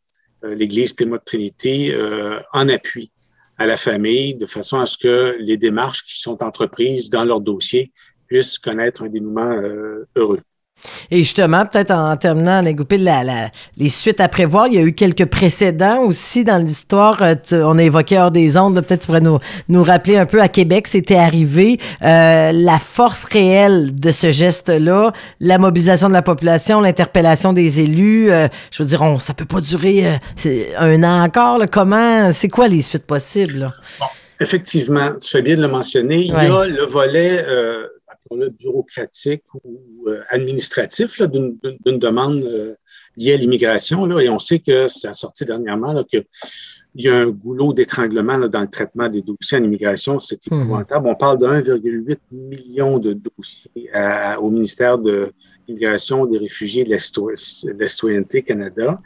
[0.45, 3.11] euh, l'Église Plymouth Trinité euh, en appui
[3.59, 7.41] à la famille, de façon à ce que les démarches qui sont entreprises dans leur
[7.41, 7.93] dossier
[8.27, 9.55] puissent connaître un dénouement
[10.17, 10.41] heureux.
[11.13, 14.93] Et justement, peut-être en terminant, la, la- les suites à prévoir, il y a eu
[14.93, 17.23] quelques précédents aussi dans l'histoire.
[17.23, 20.41] Euh, On a évoqué hors des ondes, peut-être tu pourrais nous, nous rappeler un peu
[20.41, 21.79] à Québec, c'était arrivé.
[22.03, 28.31] Euh, la force réelle de ce geste-là, la mobilisation de la population, l'interpellation des élus,
[28.33, 30.07] euh, je veux dire, on, ça peut pas durer
[30.47, 31.59] euh, un an encore.
[31.59, 31.69] là.
[31.69, 33.59] Comment, c'est quoi les suites possibles?
[33.59, 33.73] là?
[34.41, 36.23] Effectivement, tu fais bien de le mentionner.
[36.23, 37.45] Il y a le volet
[38.61, 41.59] bureaucratique ou euh, administratif d'une
[41.99, 42.75] demande euh,
[43.17, 44.19] liée à l'immigration.
[44.19, 46.25] Et on sait que ça a sorti dernièrement qu'il
[46.97, 50.19] y a un goulot d'étranglement dans le traitement des dossiers en immigration.
[50.19, 50.61] C'est Mhm.
[50.61, 51.09] épouvantable.
[51.09, 55.33] On parle de 1,8 million de dossiers à- au ministère de
[55.69, 59.01] l'immigration, des réfugiés et de la cito- de la citoyenneté Canada.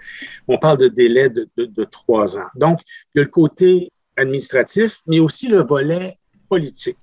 [0.48, 2.48] On parle de délai de, de- de trois ans.
[2.56, 2.80] Donc,
[3.14, 6.16] il y a le côté administratif, mais aussi le volet
[6.48, 6.96] politique.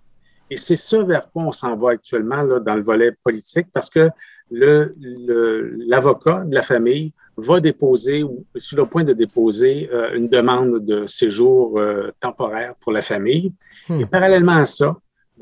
[0.53, 3.89] Et c'est ce vers quoi on s'en va actuellement là, dans le volet politique parce
[3.95, 4.03] que
[4.61, 9.89] le- le- l'avocat de la famille va déposer ou est sur le point de déposer
[9.91, 13.47] euh, une demande de séjour euh, temporaire pour la famille.
[14.01, 14.89] Et parallèlement à ça,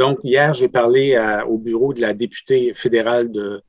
[0.02, 3.62] donc hier, j'ai parlé à- au bureau de la députée fédérale de,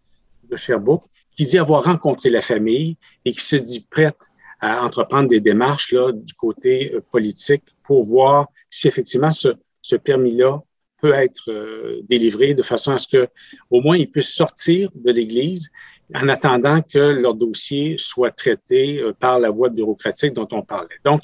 [0.51, 4.23] de Sherbrooke qui dit avoir rencontré la famille et qui se dit prête
[4.61, 9.49] à entreprendre des démarches là, du côté euh, politique pour voir si effectivement ce,
[9.91, 10.53] ce permis-là
[11.03, 13.29] peut être euh, délivré de façon à ce que
[13.71, 15.69] au moins ils puissent sortir de l'Église
[16.15, 20.97] en attendant que leur dossier soit traité euh, par la voie bureaucratique dont on parlait.
[21.05, 21.23] Donc,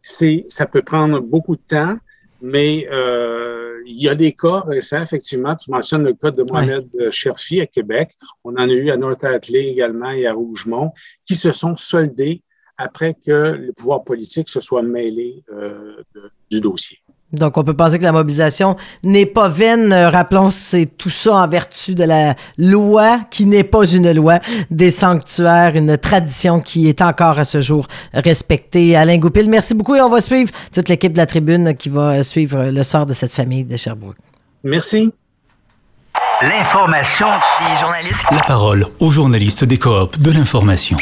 [0.00, 1.96] c'est, ça peut prendre beaucoup de temps,
[2.40, 5.54] mais euh, il y a des cas récents, effectivement.
[5.54, 7.10] Tu mentionnes le cas de Mohamed ouais.
[7.10, 8.10] Cherfi à Québec.
[8.42, 10.90] On en a eu à North Atlee également et à Rougemont,
[11.24, 12.42] qui se sont soldés
[12.78, 16.98] après que le pouvoir politique se soit mêlé euh, de, du dossier.
[17.32, 19.92] Donc, on peut penser que la mobilisation n'est pas vaine.
[19.92, 24.38] Euh, rappelons, c'est tout ça en vertu de la loi qui n'est pas une loi
[24.70, 28.96] des sanctuaires, une tradition qui est encore à ce jour respectée.
[28.96, 32.22] Alain Goupil, merci beaucoup et on va suivre toute l'équipe de la tribune qui va
[32.22, 34.16] suivre le sort de cette famille de Sherbrooke.
[34.64, 35.12] Merci.
[36.42, 37.28] L'information
[37.60, 38.30] des journalistes.
[38.30, 40.96] La parole aux journalistes des coops de l'information.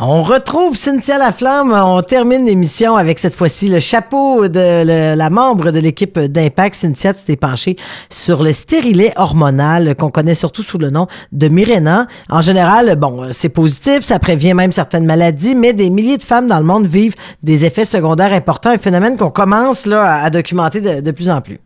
[0.00, 1.72] On retrouve Cynthia Laflamme.
[1.72, 6.74] On termine l'émission avec cette fois-ci le chapeau de la membre de l'équipe d'Impact.
[6.74, 7.76] Cynthia, tu t'es penchée
[8.10, 12.08] sur le stérilet hormonal qu'on connaît surtout sous le nom de Mirena.
[12.28, 16.48] En général, bon, c'est positif, ça prévient même certaines maladies, mais des milliers de femmes
[16.48, 17.14] dans le monde vivent
[17.44, 21.60] des effets secondaires importants, un phénomène qu'on commence à documenter de plus en plus.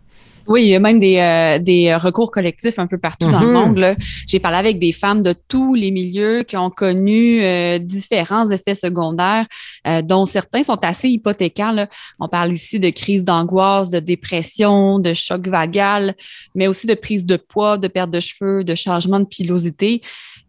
[0.48, 3.32] Oui, il y a même des, euh, des recours collectifs un peu partout mm -hmm.
[3.32, 3.76] dans le monde.
[3.84, 3.94] Là.
[4.26, 8.78] J'ai parlé avec des femmes de tous les milieux qui ont connu euh, différents effets
[8.86, 9.46] secondaires,
[9.86, 11.74] euh, dont certains sont assez hypothécaires.
[11.80, 11.86] Là.
[12.18, 16.14] On parle ici de crise d'angoisse, de dépression, de choc vagal,
[16.56, 19.92] mais aussi de prise de poids, de perte de cheveux, de changement de pilosité.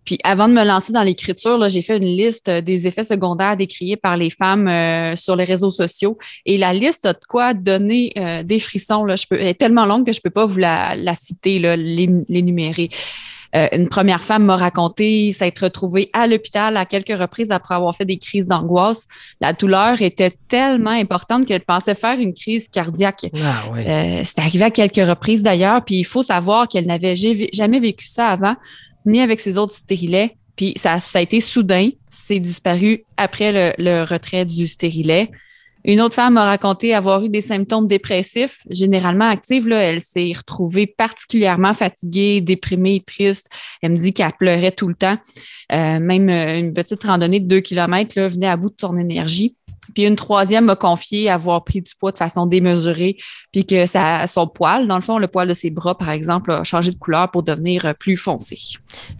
[0.09, 3.95] Puis avant de me lancer dans l'écriture, j'ai fait une liste des effets secondaires décriés
[3.95, 6.17] par les femmes euh, sur les réseaux sociaux.
[6.47, 9.05] Et la liste a de quoi donner euh, des frissons.
[9.05, 9.15] Là.
[9.15, 11.59] Je peux, elle est tellement longue que je ne peux pas vous la, la citer,
[11.59, 12.89] là, l'énumérer.
[13.55, 17.95] Euh, une première femme m'a raconté s'être retrouvée à l'hôpital à quelques reprises après avoir
[17.95, 19.05] fait des crises d'angoisse.
[19.41, 23.27] La douleur était tellement importante qu'elle pensait faire une crise cardiaque.
[23.43, 23.81] Ah, oui.
[23.87, 25.85] euh, C'est arrivé à quelques reprises d'ailleurs.
[25.85, 28.55] Puis il faut savoir qu'elle n'avait jamais vécu ça avant
[29.09, 30.35] ni avec ses autres stérilets.
[30.55, 31.89] Puis ça, ça a été soudain.
[32.09, 35.31] C'est disparu après le, le, retrait du stérilet.
[35.85, 39.63] Une autre femme m'a raconté avoir eu des symptômes dépressifs, généralement actifs.
[39.71, 43.49] Elle s'est retrouvée particulièrement fatiguée, déprimée, triste.
[43.81, 45.17] Elle me dit qu'elle pleurait tout le temps.
[45.71, 48.97] Euh, même euh, une petite randonnée de deux kilomètres là, venait à bout de son
[48.97, 49.55] énergie.
[49.93, 53.17] Puis une troisième m'a confié avoir pris du poids de façon démesurée,
[53.51, 56.51] puis que ça, son poil, dans le fond, le poil de ses bras, par exemple,
[56.51, 58.57] a changé de couleur pour devenir euh, plus foncé.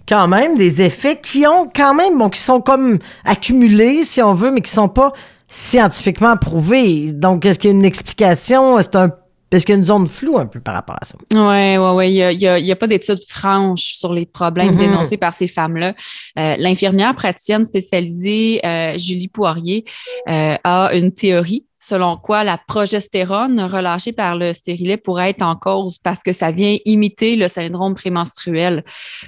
[0.08, 4.34] Quand même, des effets qui ont quand même, bon, qui sont comme accumulés, si on
[4.34, 5.14] veut, mais qui sont pas
[5.50, 7.12] scientifiquement prouvés.
[7.12, 8.78] Donc, est-ce qu'il y a une explication?
[8.82, 9.10] C'est un
[9.50, 11.16] parce qu'il y a une zone floue un peu par rapport à ça.
[11.34, 12.10] Oui, oui, oui.
[12.10, 14.78] Il n'y a, a, pas d'études franches sur les problèmes mm-hmm.
[14.78, 15.96] dénoncés par ces femmes-là.
[16.38, 19.86] Euh, L'infirmière praticienne spécialisée, euh, Julie Poirier,
[20.28, 25.56] euh, a une théorie selon quoi la progestérone relâchée par le stérilet pourrait être en
[25.56, 28.84] cause parce que ça vient imiter le syndrome prémenstruel.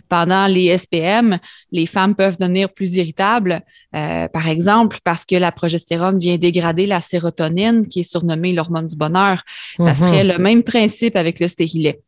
[0.10, 1.40] Pendant les SPM,
[1.72, 3.62] les femmes peuvent devenir plus irritables,
[3.96, 8.88] euh, par exemple parce que la progestérone vient dégrader la sérotonine, qui est surnommée l'hormone
[8.88, 9.44] du bonheur.
[9.80, 9.96] Ça mhm.
[9.96, 12.00] serait le même principe avec le stérilet.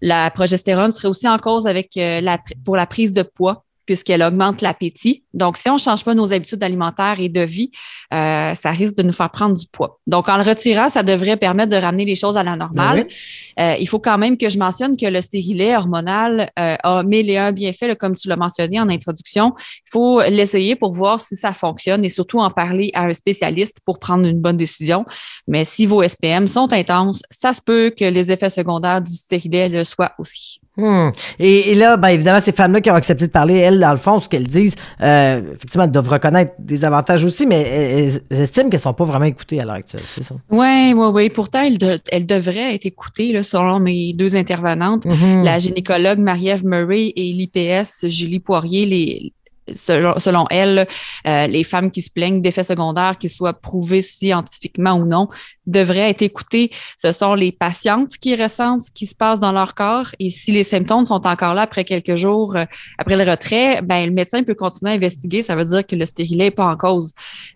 [0.00, 4.22] La progestérone serait aussi en cause avec euh, la, pour la prise de poids puisqu'elle
[4.22, 5.24] augmente l'appétit.
[5.34, 7.72] Donc, si on ne change pas nos habitudes alimentaires et de vie,
[8.14, 9.98] euh, ça risque de nous faire prendre du poids.
[10.06, 13.08] Donc, en le retirant, ça devrait permettre de ramener les choses à la normale.
[13.56, 17.02] Ben euh, il faut quand même que je mentionne que le stérilet hormonal euh, a
[17.02, 19.54] mille et un bienfaits, comme tu l'as mentionné en introduction.
[19.58, 23.78] Il faut l'essayer pour voir si ça fonctionne et surtout en parler à un spécialiste
[23.84, 25.04] pour prendre une bonne décision.
[25.48, 29.68] Mais si vos SPM sont intenses, ça se peut que les effets secondaires du stérilet
[29.68, 30.60] le soient aussi.
[30.76, 31.10] Hmm.
[31.38, 34.20] Et, là, ben, évidemment, ces femmes-là qui ont accepté de parler, elles, dans le fond,
[34.20, 38.78] ce qu'elles disent, euh, effectivement, elles doivent reconnaître des avantages aussi, mais elles, estiment qu'elles
[38.78, 40.36] ne sont pas vraiment écoutées à l'heure actuelle, c'est ça?
[40.50, 41.30] Oui, oui, oui.
[41.30, 45.44] Pourtant, elles, devraient être écoutées, là, selon mes deux intervenantes, mm-hmm.
[45.44, 49.32] la gynécologue Marie-Ève Murray et l'IPS Julie Poirier, les,
[49.74, 50.86] selon, elle,
[51.26, 55.28] euh, les femmes qui se plaignent d'effets secondaires, qu'ils soient prouvés scientifiquement ou non,
[55.70, 56.70] devraient être écoutées.
[56.98, 60.52] Ce sont les patientes qui ressentent ce qui se passe dans leur corps et si
[60.52, 62.64] les symptômes sont encore là après quelques jours euh,
[62.98, 65.42] après le retrait, ben le médecin peut continuer à investiguer.
[65.42, 67.12] Ça veut dire que le stérilet n'est pas en cause.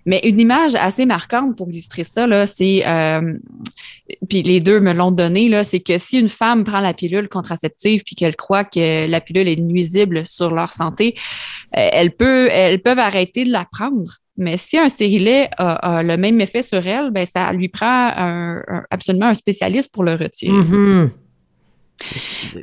[0.06, 3.34] Mais une image assez marquante pour illustrer ça, c'est euh,
[4.28, 8.02] puis les deux me l'ont donné, c'est que si une femme prend la pilule contraceptive
[8.04, 11.16] puis qu'elle croit que la pilule est nuisible sur leur santé,
[11.72, 14.12] elle peut, elles peuvent arrêter de la prendre.
[14.36, 18.10] Mais si un stérilet a, le même effet sur elle, ben ça lui prend
[18.90, 20.52] absolument un spécialiste pour le retirer.
[20.52, 21.08] Mm-hmm.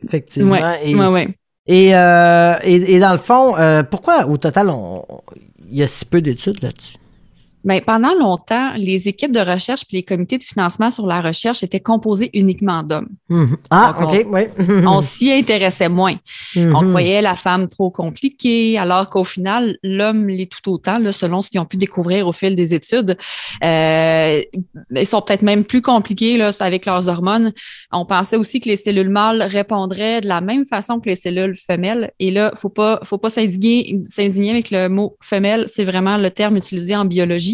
[0.04, 0.58] Effectivement.
[1.68, 4.72] et, euh, et, dans le fond, euh, pourquoi au total
[5.72, 6.98] il y a si peu d'études là-dessus?
[7.64, 11.62] Bien, pendant longtemps, les équipes de recherche et les comités de financement sur la recherche
[11.62, 13.10] étaient composés uniquement d'hommes.
[13.30, 13.58] Mhm.
[13.70, 14.42] Ah, OK, oui.
[14.88, 16.16] on s'y intéressait moins.
[16.56, 16.90] On mhm.
[16.90, 21.50] croyait la femme trop compliquée, alors qu'au final, l'homme l'est tout autant, là, selon ce
[21.50, 23.16] qu'ils ont pu découvrir au fil des études.
[23.64, 24.42] Euh,
[24.96, 27.54] ils sont peut-être même plus compliqués là, avec leurs hormones.
[27.92, 31.56] On pensait aussi que les cellules mâles répondraient de la même façon que les cellules
[31.56, 32.12] femelles.
[32.20, 34.02] Et là, faut pas, faut pas s'indigner
[34.50, 35.66] avec le mot femelle.
[35.68, 37.51] C'est vraiment le terme utilisé en biologie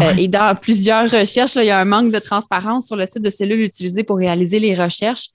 [0.00, 3.22] euh, et dans plusieurs recherches, il y a un manque de transparence sur le type
[3.22, 5.28] de cellules utilisées pour réaliser les recherches.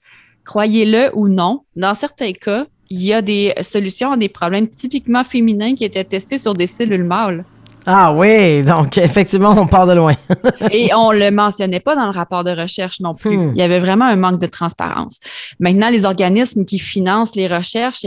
[0.44, 5.22] Croyez-le ou non, dans certains cas, il y a des solutions à des problèmes typiquement
[5.22, 7.44] féminins qui étaient testés sur des cellules mâles.
[7.90, 10.14] Ah oui, donc effectivement, on part de loin.
[10.72, 13.38] Et on ne le mentionnait pas dans le rapport de recherche non plus.
[13.38, 13.52] Hmm.
[13.54, 15.18] Il y avait vraiment un manque de transparence.
[15.58, 18.04] Maintenant, les organismes qui financent les recherches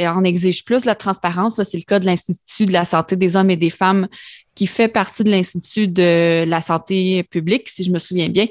[0.00, 1.62] en exigent plus la transparence.
[1.62, 4.08] c'est le cas de l'Institut de la santé des hommes et des femmes
[4.56, 8.46] qui fait partie de l'Institut de la santé publique, si je me souviens bien.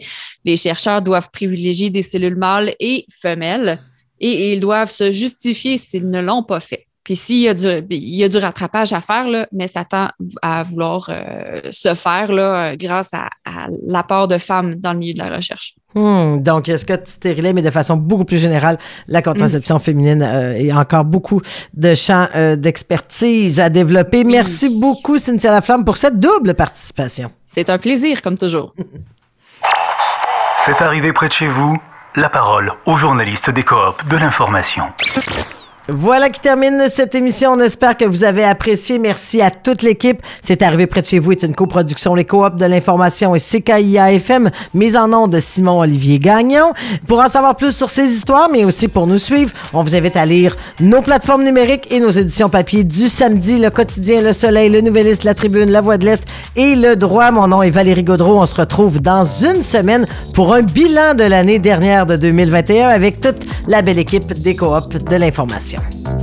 [0.46, 3.82] Les chercheurs doivent privilégier des cellules mâles et femelles
[4.22, 6.88] et ils doivent se justifier s'ils ne l'ont pas fait.
[7.04, 9.86] Puis s'il y, a du, il y a du rattrapage à faire, là, mais ça
[9.86, 10.10] tend
[10.44, 13.30] à vouloir euh, se faire là, grâce à,
[13.88, 15.74] l'apport de femmes dans le milieu de la recherche.
[15.96, 18.78] Hmm, donc, Scott Stérilet, mais de façon beaucoup plus générale,
[19.08, 19.82] la contraception hmm.
[19.82, 21.42] féminine euh, et encore beaucoup
[21.74, 24.24] de champs euh, d'expertise à développer?
[24.24, 27.32] Merci beaucoup, Cynthia Laflamme, pour cette double participation.
[27.46, 28.76] C'est un plaisir, comme toujours.
[30.66, 31.76] C'est arrivé près de chez vous.
[32.16, 34.86] La parole aux journalistes des coops de l'information.
[35.94, 37.52] Voilà qui termine cette émission.
[37.52, 38.98] On espère que vous avez apprécié.
[38.98, 40.22] Merci à toute l'équipe.
[40.42, 44.14] C'est arrivé près de chez vous est une coproduction Les Coops de l'information et CKIA
[44.14, 46.72] FM, mise en nom de Simon Olivier Gagnon.
[47.08, 50.16] Pour en savoir plus sur ces histoires, mais aussi pour nous suivre, on vous invite
[50.16, 54.70] à lire nos plateformes numériques et nos éditions papier du samedi, Le Quotidien, Le Soleil,
[54.70, 56.24] Le Nouvelliste, La Tribune, La Voix de l'Est
[56.56, 57.32] et Le Droit.
[57.32, 58.42] Mon nom est Valérie Gaudreau.
[58.42, 63.20] On se retrouve dans une semaine pour un bilan de l'année dernière de 2021 avec
[63.20, 65.81] toute la belle équipe des Coops de l'information.
[65.82, 66.22] Thank